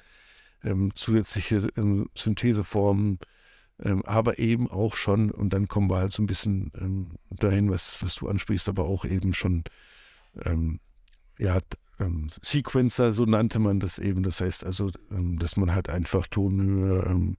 [0.63, 3.19] ähm, zusätzliche ähm, Syntheseformen,
[3.81, 7.69] ähm, aber eben auch schon, und dann kommen wir halt so ein bisschen ähm, dahin,
[7.69, 9.63] was, was du ansprichst, aber auch eben schon,
[10.43, 10.79] ähm,
[11.37, 11.59] ja,
[11.99, 14.23] ähm, Sequencer, so nannte man das eben.
[14.23, 17.35] Das heißt also, dass man halt einfach Tonhöhe,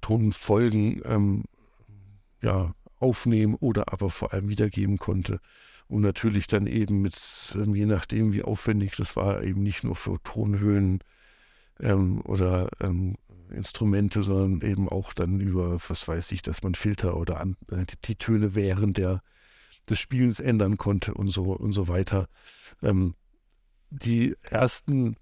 [0.00, 1.44] Tonfolgen,
[2.42, 5.40] ja, aufnehmen oder aber vor allem wiedergeben konnte.
[5.86, 7.16] Und natürlich dann eben mit,
[7.54, 11.00] je nachdem, wie aufwendig das war, eben nicht nur für Tonhöhen
[11.80, 13.16] ähm, oder ähm,
[13.50, 17.84] Instrumente, sondern eben auch dann über, was weiß ich, dass man Filter oder an, äh,
[17.84, 19.22] die, die, Töne während der,
[19.88, 22.28] des Spielens ändern konnte und so und so weiter.
[22.82, 23.14] Ähm,
[23.90, 25.16] die ersten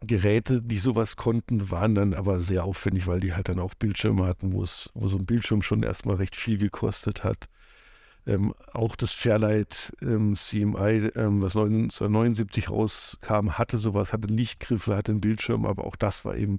[0.00, 4.26] Geräte, die sowas konnten, waren dann aber sehr aufwendig, weil die halt dann auch Bildschirme
[4.26, 7.48] hatten, wo es, wo so ein Bildschirm schon erstmal recht viel gekostet hat.
[8.26, 15.12] Ähm, auch das Fairlight ähm, CMI, ähm, was 1979 rauskam, hatte sowas, hatte Lichtgriffe, hatte
[15.12, 16.58] einen Bildschirm, aber auch das war eben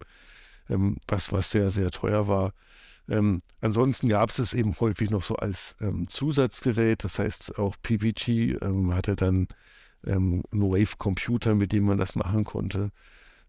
[0.69, 2.53] ähm, was, was sehr, sehr teuer war.
[3.07, 7.75] Ähm, ansonsten gab es es eben häufig noch so als ähm, Zusatzgerät, das heißt auch
[7.81, 8.59] PVG
[8.93, 9.47] hatte dann
[10.05, 12.91] ähm, Wave-Computer, mit dem man das machen konnte.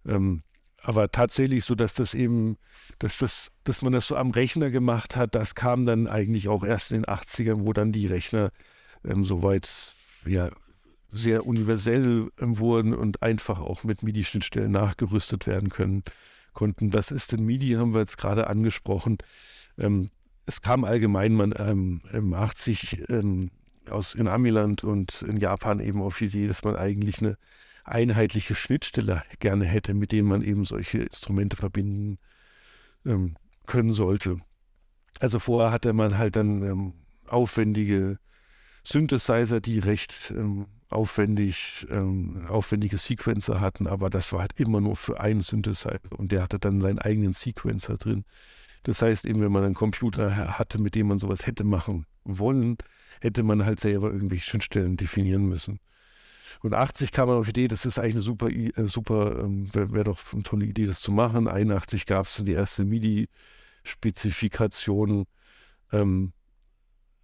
[0.07, 0.43] Ähm,
[0.87, 2.59] aber tatsächlich so, dass das eben,
[3.01, 6.63] dass das, dass man das so am Rechner gemacht hat, das kam dann eigentlich auch
[6.63, 8.53] erst in den 80ern, wo dann die Rechner
[9.05, 10.49] ähm, soweit ja
[11.11, 16.05] sehr universell ähm, wurden und einfach auch mit MIDI-Schnittstellen nachgerüstet werden können
[16.53, 16.95] konnten.
[16.95, 19.19] Was ist denn MIDI, haben wir jetzt gerade angesprochen.
[19.79, 20.09] Ähm,
[20.47, 23.51] es kam allgemein man ähm, 80 ähm,
[23.91, 27.37] aus in Amiland und in Japan eben auf die Idee, dass man eigentlich eine
[27.87, 32.19] einheitliche Schnittstelle gerne hätte, mit denen man eben solche Instrumente verbinden
[33.05, 34.39] ähm, können sollte.
[35.21, 36.93] Also vorher hatte man halt dann ähm,
[37.27, 38.19] aufwendige
[38.85, 44.97] Synthesizer, die recht ähm, aufwendig, ähm, aufwendige Sequencer hatten, aber das war halt immer nur
[44.97, 48.25] für einen Synthesizer und der hatte dann seinen eigenen Sequencer drin.
[48.85, 52.77] Das heißt eben, wenn man einen Computer hatte, mit dem man sowas hätte machen wollen,
[53.21, 55.81] hätte man halt selber irgendwelche Schnittstellen definieren müssen.
[56.63, 59.73] Und 80 kam man auf die Idee, das ist eigentlich eine super, äh, super ähm,
[59.75, 61.49] wäre wär doch eine tolle Idee, das zu machen.
[61.49, 65.27] 81 gab es die erste MIDI-Spezifikation.
[65.93, 66.33] Ähm,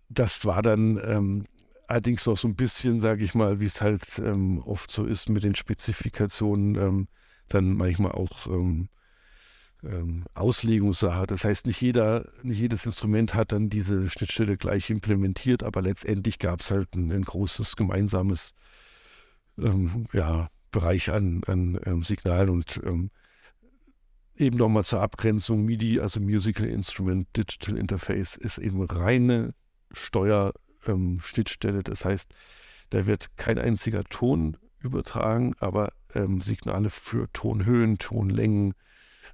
[0.08, 1.46] das war dann ähm,
[1.86, 5.28] allerdings noch so ein bisschen, sage ich mal, wie es halt ähm, oft so ist
[5.28, 7.08] mit den Spezifikationen, ähm,
[7.48, 8.46] dann manchmal auch
[10.34, 11.26] Auslegungssache.
[11.26, 16.38] Das heißt, nicht jeder, nicht jedes Instrument hat dann diese Schnittstelle gleich implementiert, aber letztendlich
[16.38, 18.54] gab es halt ein, ein, großes gemeinsames
[19.62, 23.10] ähm, ja, Bereich an, an ähm, Signalen und ähm,
[24.36, 29.54] eben nochmal zur Abgrenzung MIDI, also Musical Instrument Digital Interface, ist eben reine
[29.92, 31.78] Steuerschnittstelle.
[31.78, 32.32] Ähm, das heißt,
[32.90, 38.74] da wird kein einziger Ton übertragen, aber ähm, Signale für Tonhöhen, Tonlängen,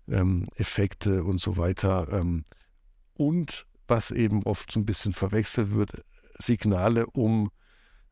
[0.08, 2.24] ähm, Effekte und so weiter.
[3.14, 6.04] Und was eben oft so ein bisschen verwechselt wird,
[6.38, 7.50] Signale, um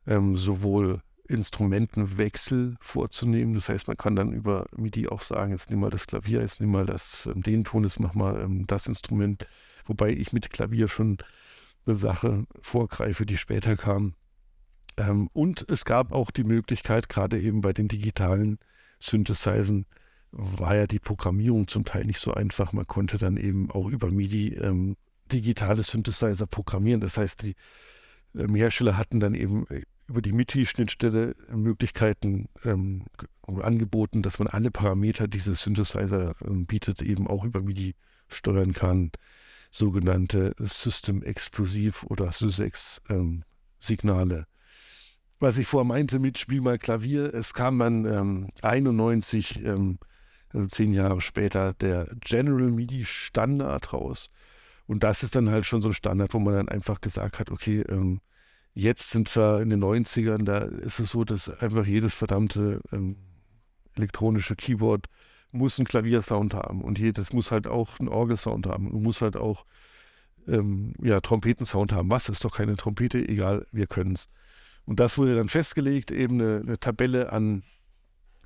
[0.06, 3.54] ähm, sowohl Instrumentenwechsel vorzunehmen.
[3.54, 6.60] Das heißt, man kann dann über MIDI auch sagen, jetzt nimm mal das Klavier, jetzt
[6.60, 9.46] nimm mal das, ähm, den Ton, jetzt mach mal ähm, das Instrument.
[9.86, 11.18] Wobei ich mit Klavier schon
[11.86, 14.14] eine Sache vorgreife, die später kam.
[14.96, 18.58] Ähm, und es gab auch die Möglichkeit, gerade eben bei den digitalen
[18.98, 19.86] Synthesizern,
[20.32, 22.72] war ja die Programmierung zum Teil nicht so einfach.
[22.72, 24.96] Man konnte dann eben auch über MIDI ähm,
[25.32, 27.00] digitale Synthesizer programmieren.
[27.00, 27.54] Das heißt, die
[28.34, 33.04] ähm, Hersteller hatten dann eben äh, über die MIDI-Schnittstelle Möglichkeiten ähm,
[33.46, 37.94] angeboten, dass man alle Parameter dieses Synthesizer ähm, bietet, eben auch über MIDI
[38.28, 39.10] steuern kann.
[39.70, 43.44] Sogenannte System Explosiv oder SysEx ähm,
[45.38, 49.98] was ich vorher meinte mit Spiel mal Klavier, es kam dann ähm, 91 ähm,
[50.52, 54.30] also zehn Jahre später, der General MIDI Standard raus.
[54.86, 57.50] Und das ist dann halt schon so ein Standard, wo man dann einfach gesagt hat,
[57.50, 58.20] okay, ähm,
[58.76, 63.16] jetzt sind wir in den 90ern, da ist es so, dass einfach jedes verdammte ähm,
[63.96, 65.06] elektronische Keyboard
[65.50, 69.36] muss einen Klaviersound haben und jedes muss halt auch einen Orgelsound haben und muss halt
[69.36, 69.64] auch
[70.46, 72.10] ähm, ja, Trompetensound haben.
[72.10, 73.26] Was ist doch keine Trompete?
[73.26, 74.28] Egal, wir können es.
[74.84, 77.62] Und das wurde dann festgelegt, eben eine, eine Tabelle an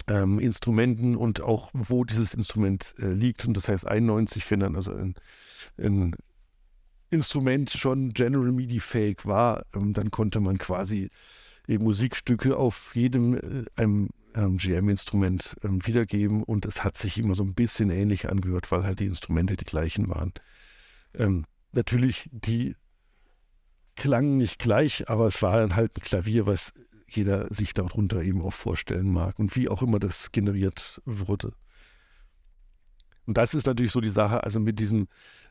[0.06, 3.44] ähm, Instrumenten und auch wo dieses Instrument äh, liegt.
[3.46, 5.16] Und das heißt 91, wenn dann also ein,
[5.76, 6.14] ein
[7.10, 11.10] Instrument schon General MIDI fähig war, ähm, dann konnte man quasi
[11.66, 17.54] Musikstücke auf jedem äh, einem GM-Instrument ähm, wiedergeben und es hat sich immer so ein
[17.54, 20.32] bisschen ähnlich angehört, weil halt die Instrumente die gleichen waren.
[21.14, 22.76] Ähm, natürlich, die
[23.96, 26.72] klangen nicht gleich, aber es war dann halt ein Klavier, was
[27.08, 31.52] jeder sich darunter eben auch vorstellen mag und wie auch immer das generiert wurde.
[33.30, 35.06] Und das ist natürlich so die Sache, also mit diesem,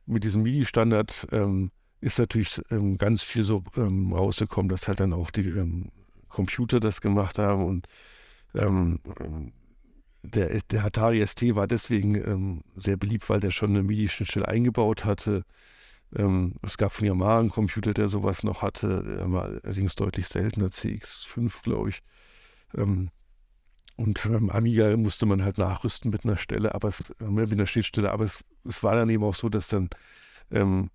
[0.05, 5.13] mit diesem MIDI-Standard ähm, ist natürlich ähm, ganz viel so ähm, rausgekommen, dass halt dann
[5.13, 5.89] auch die ähm,
[6.27, 7.87] Computer das gemacht haben und
[8.53, 8.99] ähm,
[10.23, 15.05] der, der Atari ST war deswegen ähm, sehr beliebt, weil der schon eine MIDI-Schnittstelle eingebaut
[15.05, 15.45] hatte.
[16.63, 21.89] Es gab von Yamaha einen Computer, der sowas noch hatte, allerdings deutlich seltener, CX5, glaube
[21.89, 22.01] ich.
[22.75, 23.11] Ähm,
[23.99, 27.67] und ähm, Amiga musste man halt nachrüsten mit einer Stelle, aber es, äh, mit einer
[27.67, 29.89] Schnittstelle, aber es, es, war dann eben auch so, dass dann
[30.51, 30.89] ähm,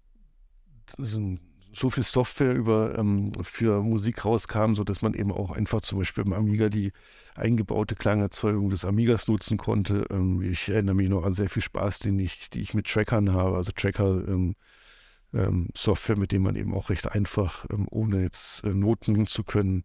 [0.96, 6.24] so viel Software über ähm, für Musik rauskam, sodass man eben auch einfach zum Beispiel
[6.24, 6.92] im Amiga die
[7.34, 10.06] eingebaute Klangerzeugung des Amigas nutzen konnte.
[10.10, 13.32] Ähm, ich erinnere mich noch an sehr viel Spaß, den ich, die ich mit Trackern
[13.32, 13.56] habe.
[13.56, 14.56] Also Tracker ähm,
[15.34, 19.82] ähm, Software, mit dem man eben auch recht einfach, ohne jetzt äh, Noten zu können,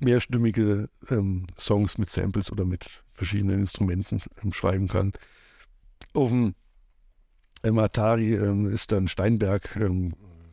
[0.00, 5.12] mehrstimmige ähm, Songs mit Samples oder mit verschiedenen Instrumenten ähm, schreiben kann.
[6.12, 6.54] Auf dem
[7.78, 9.78] Atari ähm, ist dann Steinberg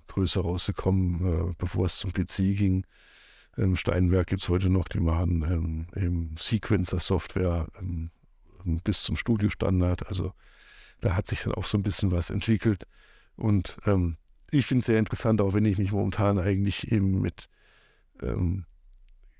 [0.07, 2.85] größer rausgekommen, äh, bevor es zum PC ging.
[3.75, 7.69] Steinberg gibt es heute noch, die machen eben Sequencer-Software
[8.83, 10.07] bis zum Studiostandard.
[10.07, 10.33] Also
[10.99, 12.85] da hat sich dann auch so ein bisschen was entwickelt.
[13.37, 14.17] Und ähm,
[14.51, 17.47] ich finde es sehr interessant, auch wenn ich mich momentan eigentlich eben mit
[18.21, 18.65] ähm,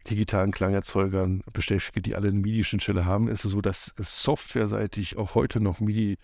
[0.10, 5.36] digitalen Klangerzeugern beschäftige, die alle eine MIDI-Schnittstelle haben, ist es so, dass es softwareseitig auch
[5.36, 6.18] heute noch MIDI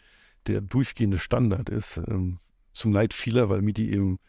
[0.47, 1.97] der durchgehende Standard ist.
[1.97, 2.39] Ähm,
[2.73, 4.19] zum Leid vieler, weil MIDI eben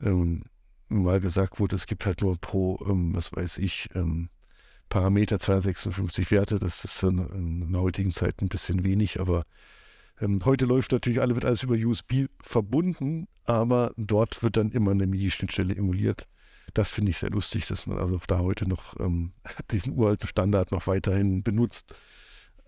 [0.00, 0.44] ähm,
[0.88, 4.28] mal gesagt wurde, es gibt halt nur pro, ähm, was weiß ich, ähm,
[4.88, 6.58] Parameter 256 Werte.
[6.58, 9.44] Das ist in, in der heutigen Zeit ein bisschen wenig, aber
[10.20, 14.90] ähm, heute läuft natürlich alle, wird alles über USB verbunden, aber dort wird dann immer
[14.92, 16.28] eine MIDI-Schnittstelle emuliert.
[16.74, 19.32] Das finde ich sehr lustig, dass man also da heute noch ähm,
[19.70, 21.94] diesen uralten Standard noch weiterhin benutzt.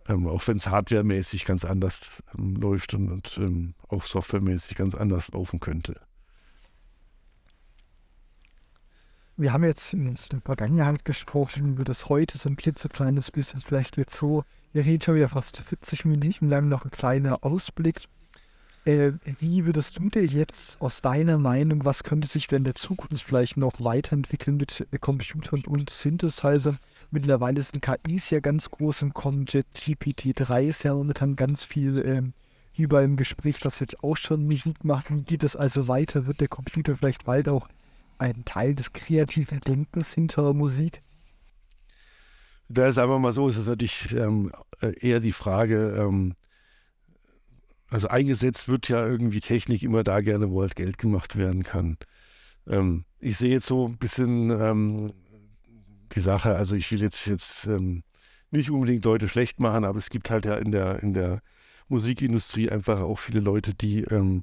[0.06, 4.94] Ähm, auch wenn es hardwaremäßig ganz anders ähm, läuft und, und ähm, auch softwaremäßig ganz
[4.94, 6.00] anders laufen könnte.
[9.36, 13.96] Wir haben jetzt in der Vergangenheit gesprochen, über das heute so ein klitzekleines bisschen, vielleicht
[13.96, 18.08] wird so wir reden schon wieder fast 40 Minuten lang, noch ein kleiner Ausblick.
[18.84, 22.74] Äh, wie würdest du dir jetzt aus deiner Meinung, was könnte sich denn in der
[22.74, 26.78] Zukunft vielleicht noch weiterentwickeln mit äh, Computern und Synthesizer?
[27.10, 29.46] Mittlerweile sind KIs ja ganz groß im Kommen.
[29.46, 32.22] GPT-3 ist ja momentan ganz viel äh,
[32.76, 35.24] überall im Gespräch, das jetzt auch schon Musik machen.
[35.24, 36.26] Geht es also weiter?
[36.26, 37.68] Wird der Computer vielleicht bald auch
[38.18, 41.00] ein Teil des kreativen Denkens hinter Musik?
[42.68, 46.34] Da ist einfach mal so, es ist natürlich ähm, äh, eher die Frage, ähm,
[47.94, 51.96] also eingesetzt wird ja irgendwie Technik immer da gerne, wo halt Geld gemacht werden kann.
[52.66, 55.12] Ähm, ich sehe jetzt so ein bisschen ähm,
[56.12, 58.02] die Sache, also ich will jetzt, jetzt ähm,
[58.50, 61.40] nicht unbedingt Leute schlecht machen, aber es gibt halt ja in der, in der
[61.86, 64.42] Musikindustrie einfach auch viele Leute, die ähm,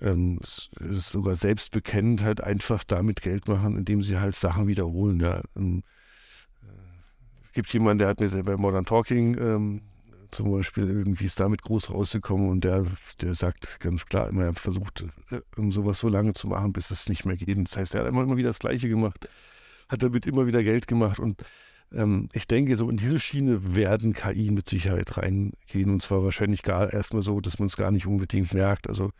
[0.00, 5.18] ähm, sogar selbst bekennend halt einfach damit Geld machen, indem sie halt Sachen wiederholen.
[5.18, 5.42] Ja.
[5.56, 5.82] Ähm,
[7.54, 9.80] gibt jemanden, der hat mir bei Modern Talking
[10.30, 12.86] zum Beispiel irgendwie ist damit groß rausgekommen und der,
[13.20, 17.08] der sagt ganz klar immer, er versucht, äh, sowas so lange zu machen, bis es
[17.08, 17.56] nicht mehr geht.
[17.58, 19.28] das heißt, er hat immer, immer wieder das Gleiche gemacht,
[19.88, 21.42] hat damit immer wieder Geld gemacht und
[21.92, 26.62] ähm, ich denke, so in diese Schiene werden KI mit Sicherheit reingehen und zwar wahrscheinlich
[26.62, 28.88] gar erstmal so, dass man es gar nicht unbedingt merkt.
[28.88, 29.10] Also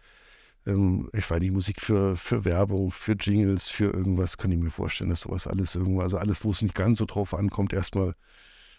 [0.66, 4.70] ähm, ich weiß nicht, Musik für, für Werbung, für Jingles, für irgendwas, kann ich mir
[4.70, 8.14] vorstellen, dass sowas alles irgendwo, also alles, wo es nicht ganz so drauf ankommt, erstmal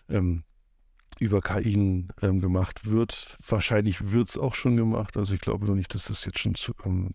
[0.10, 0.44] ähm,
[1.20, 3.38] über KI ähm, gemacht wird.
[3.48, 5.18] Wahrscheinlich wird es auch schon gemacht.
[5.18, 7.12] Also ich glaube noch nicht, dass das jetzt schon zu, ähm,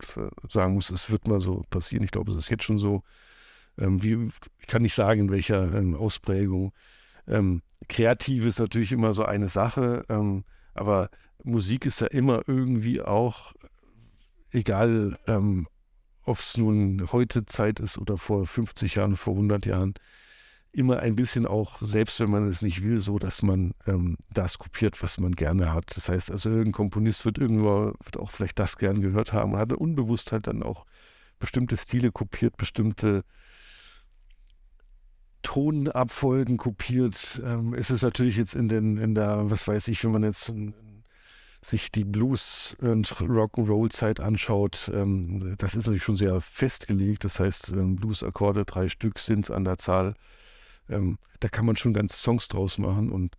[0.48, 2.04] sagen muss, es wird mal so passieren.
[2.04, 3.02] Ich glaube, es ist jetzt schon so.
[3.78, 4.30] Ähm, wie,
[4.60, 6.72] ich kann nicht sagen, in welcher ähm, Ausprägung.
[7.26, 10.44] Ähm, kreativ ist natürlich immer so eine Sache, ähm,
[10.74, 11.10] aber
[11.42, 13.54] Musik ist ja immer irgendwie auch
[14.50, 15.18] egal
[16.24, 19.94] ob es nun heute Zeit ist oder vor 50 Jahren, vor 100 Jahren,
[20.74, 24.58] immer ein bisschen auch, selbst wenn man es nicht will, so, dass man ähm, das
[24.58, 25.96] kopiert, was man gerne hat.
[25.96, 29.72] Das heißt, also irgendein Komponist wird irgendwo, wird auch vielleicht das gern gehört haben hat
[29.72, 30.84] unbewusst halt dann auch
[31.38, 33.24] bestimmte Stile kopiert, bestimmte
[35.42, 37.40] Tonabfolgen kopiert.
[37.44, 40.52] Ähm, ist es natürlich jetzt in den, in der, was weiß ich, wenn man jetzt
[41.60, 47.24] sich die Blues- und Rock'n'Roll-Zeit anschaut, ähm, das ist natürlich schon sehr festgelegt.
[47.24, 50.14] Das heißt, ähm, Blues-Akkorde, drei Stück sind es an der Zahl.
[50.88, 53.10] Ähm, da kann man schon ganze Songs draus machen.
[53.10, 53.36] Und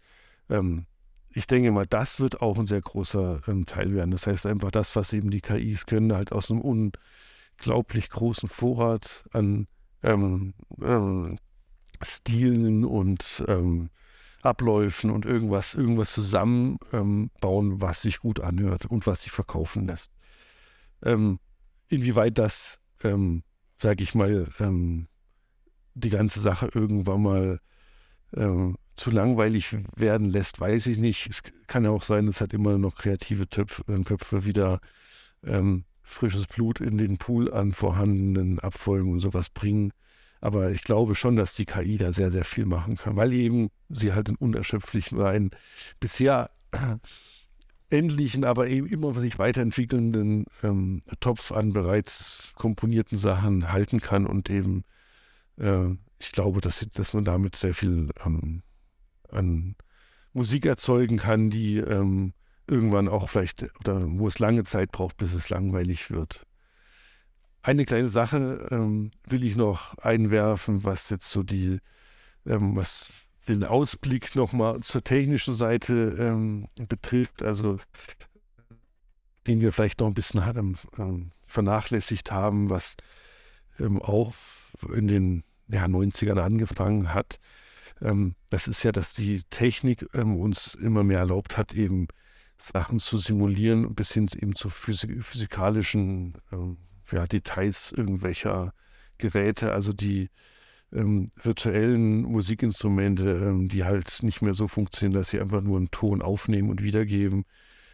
[0.49, 0.85] ähm,
[1.29, 4.11] ich denke mal, das wird auch ein sehr großer ähm, Teil werden.
[4.11, 9.25] Das heißt einfach das, was eben die KIs können, halt aus einem unglaublich großen Vorrat
[9.31, 9.67] an
[10.03, 10.53] ähm,
[12.01, 13.43] Stilen und
[14.45, 20.11] Abläufen und irgendwas, irgendwas zusammenbauen, ähm, was sich gut anhört und was sich verkaufen lässt.
[21.03, 21.39] Ähm,
[21.87, 23.43] inwieweit das, ähm,
[23.81, 25.07] sage ich mal, ähm,
[25.95, 27.59] die ganze Sache irgendwann mal
[28.35, 31.27] ähm, zu langweilig werden lässt, weiß ich nicht.
[31.29, 34.79] Es kann ja auch sein, es hat immer noch kreative Töpf, äh, Köpfe wieder
[35.43, 39.91] ähm, frisches Blut in den Pool an vorhandenen Abfolgen und sowas bringen.
[40.39, 43.69] Aber ich glaube schon, dass die KI da sehr, sehr viel machen kann, weil eben
[43.89, 45.51] sie halt einen unerschöpflichen oder einen
[45.99, 46.51] bisher
[47.89, 54.49] endlichen, aber eben immer sich weiterentwickelnden ähm, Topf an bereits komponierten Sachen halten kann und
[54.49, 54.83] eben,
[55.57, 58.63] äh, ich glaube, dass, dass man damit sehr viel ähm,
[59.29, 59.75] an
[60.33, 62.33] Musik erzeugen kann, die ähm,
[62.67, 66.45] irgendwann auch vielleicht, oder wo es lange Zeit braucht, bis es langweilig wird.
[67.61, 71.79] Eine kleine Sache ähm, will ich noch einwerfen, was jetzt so die,
[72.45, 73.11] ähm, was
[73.47, 77.43] den Ausblick nochmal zur technischen Seite ähm, betrifft.
[77.43, 77.79] Also
[79.47, 80.41] den wir vielleicht noch ein bisschen
[80.97, 82.97] ähm, vernachlässigt haben, was
[83.79, 84.33] ähm, auch
[84.83, 87.39] in den ja, 90ern angefangen hat.
[88.01, 92.07] Ähm, das ist ja, dass die Technik ähm, uns immer mehr erlaubt hat, eben
[92.57, 96.77] Sachen zu simulieren, bis hin eben zu physik physikalischen ähm,
[97.11, 98.73] ja, Details irgendwelcher
[99.17, 100.29] Geräte, also die
[100.93, 105.91] ähm, virtuellen Musikinstrumente, ähm, die halt nicht mehr so funktionieren, dass sie einfach nur einen
[105.91, 107.45] Ton aufnehmen und wiedergeben,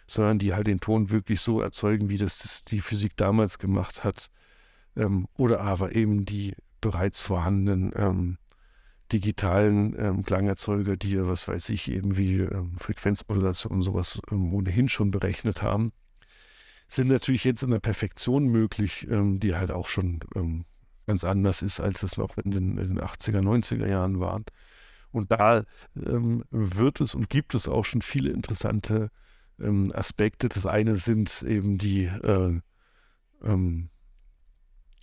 [0.07, 4.29] sondern die halt den Ton wirklich so erzeugen, wie das die Physik damals gemacht hat.
[4.95, 8.37] Ähm, oder aber eben die bereits vorhandenen ähm,
[9.11, 14.53] digitalen ähm, Klangerzeuger, die ja, was weiß ich, eben wie ähm, Frequenzmodulation und sowas ähm,
[14.53, 15.91] ohnehin schon berechnet haben,
[16.87, 20.65] sind natürlich jetzt in der Perfektion möglich, ähm, die halt auch schon ähm,
[21.07, 24.45] ganz anders ist, als es noch in den, in den 80er, 90er Jahren waren.
[25.11, 25.65] Und da
[25.95, 29.09] ähm, wird es und gibt es auch schon viele interessante
[29.93, 30.49] Aspekte.
[30.49, 32.59] Das eine sind eben die äh,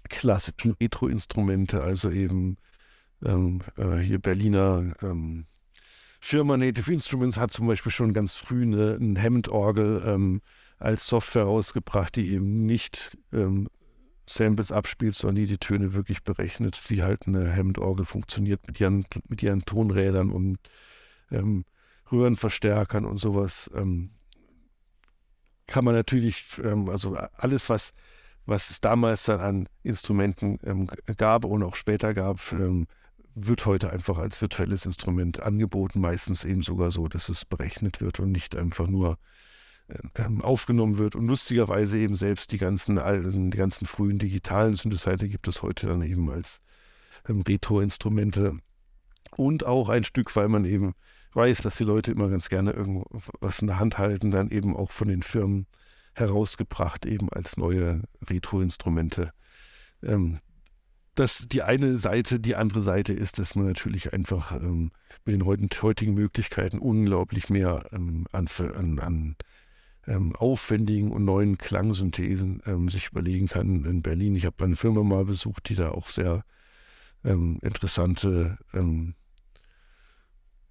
[0.09, 2.57] klassischen Retro-Instrumente, also eben
[3.24, 5.46] ähm, äh, hier Berliner ähm,
[6.20, 10.42] Firma Native Instruments hat zum Beispiel schon ganz früh eine, eine Hammond-Orgel ähm,
[10.78, 13.68] als Software rausgebracht, die eben nicht ähm,
[14.26, 19.07] Samples abspielt, sondern die die Töne wirklich berechnet, wie halt eine Hammond-Orgel funktioniert mit ihren,
[19.28, 20.59] mit ihren Tonrädern und
[21.30, 21.64] ähm,
[22.11, 23.70] Röhrenverstärkern und sowas.
[23.74, 24.11] Ähm,
[25.66, 27.92] kann man natürlich, also alles, was,
[28.49, 30.88] was es damals dann an Instrumenten ähm,
[31.18, 32.86] gab und auch später gab, ähm,
[33.34, 38.20] wird heute einfach als virtuelles Instrument angeboten, meistens eben sogar so, dass es berechnet wird
[38.20, 39.18] und nicht einfach nur
[40.16, 41.14] ähm, aufgenommen wird.
[41.14, 45.86] Und lustigerweise eben selbst die ganzen alten, die ganzen frühen digitalen Synthesizer gibt es heute
[45.86, 46.62] dann eben als
[47.28, 48.59] ähm, Retro-Instrumente.
[49.36, 50.94] Und auch ein Stück, weil man eben
[51.34, 54.90] weiß, dass die Leute immer ganz gerne irgendwas in der Hand halten, dann eben auch
[54.90, 55.66] von den Firmen
[56.19, 59.33] herausgebracht, eben als neue Retro-Instrumente.
[60.03, 60.41] Ähm,
[61.14, 64.93] das die eine Seite, die andere Seite ist, dass man natürlich einfach ähm,
[65.25, 69.37] mit den heutigen Möglichkeiten unglaublich mehr ähm, an, an, an
[70.07, 74.37] ähm, aufwendigen und neuen Klangsynthesen ähm, sich überlegen kann in Berlin.
[74.37, 76.45] Ich habe eine Firma mal besucht, die da auch sehr
[77.25, 79.14] ähm, interessante ähm,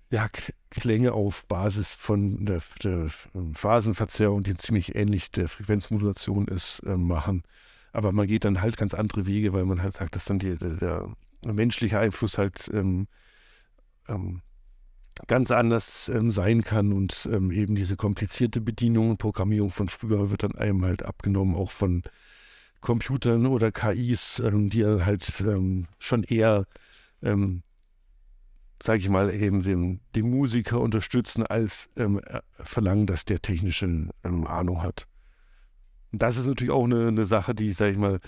[0.09, 0.29] ja,
[0.69, 3.09] Klänge auf Basis von der, der
[3.53, 7.43] Phasenverzerrung, die ziemlich ähnlich der Frequenzmodulation ist, machen.
[7.91, 10.55] Aber man geht dann halt ganz andere Wege, weil man halt sagt, dass dann die,
[10.55, 13.07] der, der menschliche Einfluss halt ähm,
[14.07, 14.41] ähm,
[15.27, 20.29] ganz anders ähm, sein kann und ähm, eben diese komplizierte Bedienung und Programmierung von früher
[20.29, 22.03] wird dann einem halt abgenommen, auch von
[22.81, 26.65] Computern oder KIs, ähm, die halt ähm, schon eher,
[28.81, 31.89] sage ich mal, eben den, den Musiker unterstützen, als
[32.57, 35.07] verlangen, dass der technische Ahnung hat
[36.11, 38.19] das ist natürlich auch eine, eine Sache, die, sage ich mal,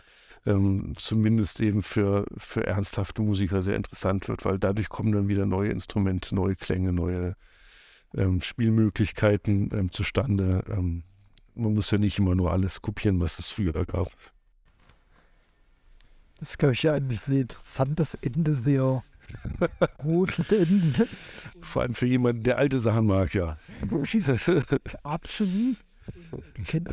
[0.46, 5.46] ähm, zumindest eben für, für ernsthafte Musiker sehr interessant wird, weil dadurch kommen dann wieder
[5.46, 7.36] neue Instrumente, neue Klänge, neue
[8.16, 10.64] ähm, Spielmöglichkeiten ähm, zustande.
[10.70, 11.04] Ähm,
[11.56, 14.12] man muss ja nicht immer nur alles kopieren, was es früher gab.
[16.40, 19.04] Das ist, glaube ich, ein sehr interessantes Ende, sehr
[20.00, 21.08] großes Ende.
[21.62, 23.58] Vor allem für jemanden, der alte Sachen mag, ja.
[25.04, 25.78] Absolut.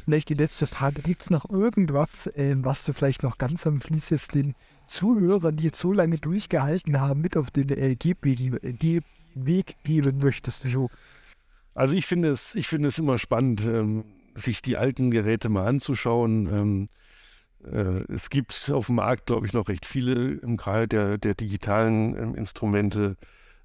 [0.04, 1.02] Vielleicht die letzte Frage.
[1.02, 4.54] Gibt es noch irgendwas, äh, was du vielleicht noch ganz am Schluss jetzt den
[4.86, 7.96] Zuhörern, die jetzt so lange durchgehalten haben, mit auf den äh,
[9.34, 10.64] Weg geben möchtest?
[10.72, 10.88] Du?
[11.74, 15.66] Also ich finde es, ich finde es immer spannend, ähm, sich die alten Geräte mal
[15.66, 16.46] anzuschauen.
[16.46, 17.05] Ähm, äh,
[17.62, 22.16] es gibt auf dem Markt, glaube ich, noch recht viele im Kreis der, der digitalen
[22.16, 23.16] ähm, Instrumente.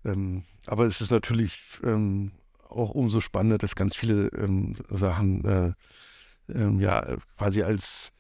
[0.04, 2.32] Ähm, aber es ist natürlich ähm,
[2.68, 5.74] auch umso spannender, dass ganz viele ähm, Sachen äh,
[6.50, 8.12] ähm, ja quasi als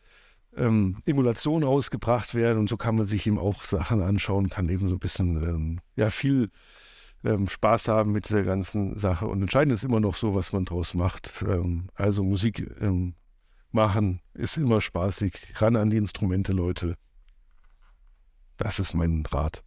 [0.55, 4.89] ähm, Emulation rausgebracht werden und so kann man sich eben auch Sachen anschauen, kann eben
[4.89, 6.49] so ein bisschen ja viel
[7.23, 10.95] Spaß haben mit der ganzen Sache und entscheidend ist immer noch so, was man draus
[10.95, 11.45] macht.
[11.93, 12.65] Also Musik
[13.73, 16.95] machen ist immer spaßig, ran an die Instrumente, Leute.
[18.57, 19.63] Das ist mein Rat.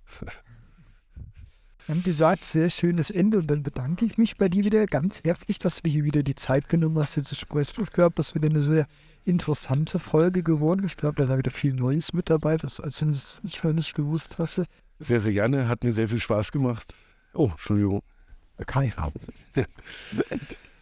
[1.87, 5.59] Dann gesagt, sehr schönes Ende und dann bedanke ich mich bei dir wieder ganz herzlich,
[5.59, 7.83] dass du hier wieder die Zeit genommen hast, jetzt zu sprechen.
[7.83, 8.87] Ich glaube, das ist wieder eine sehr
[9.25, 10.85] interessante Folge geworden.
[10.87, 14.39] Ich glaube, da ist wieder viel Neues mit dabei, was als ich noch nicht gewusst
[14.39, 14.65] hatte.
[14.99, 16.95] Sehr, sehr gerne, hat mir sehr viel Spaß gemacht.
[17.35, 18.03] Oh, Entschuldigung.
[18.67, 19.35] Kein Problem.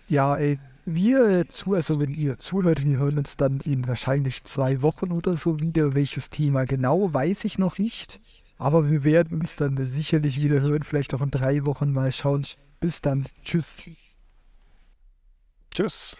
[0.08, 4.82] ja, ey, Wir zu, also wenn ihr zuhört, wir hören uns dann in wahrscheinlich zwei
[4.82, 5.94] Wochen oder so wieder.
[5.94, 8.20] Welches Thema genau, weiß ich noch nicht.
[8.58, 12.46] Aber wir werden uns dann sicherlich wieder hören, vielleicht auch in drei Wochen mal schauen.
[12.80, 13.26] Bis dann.
[13.44, 13.82] Tschüss.
[15.72, 16.16] Tschüss.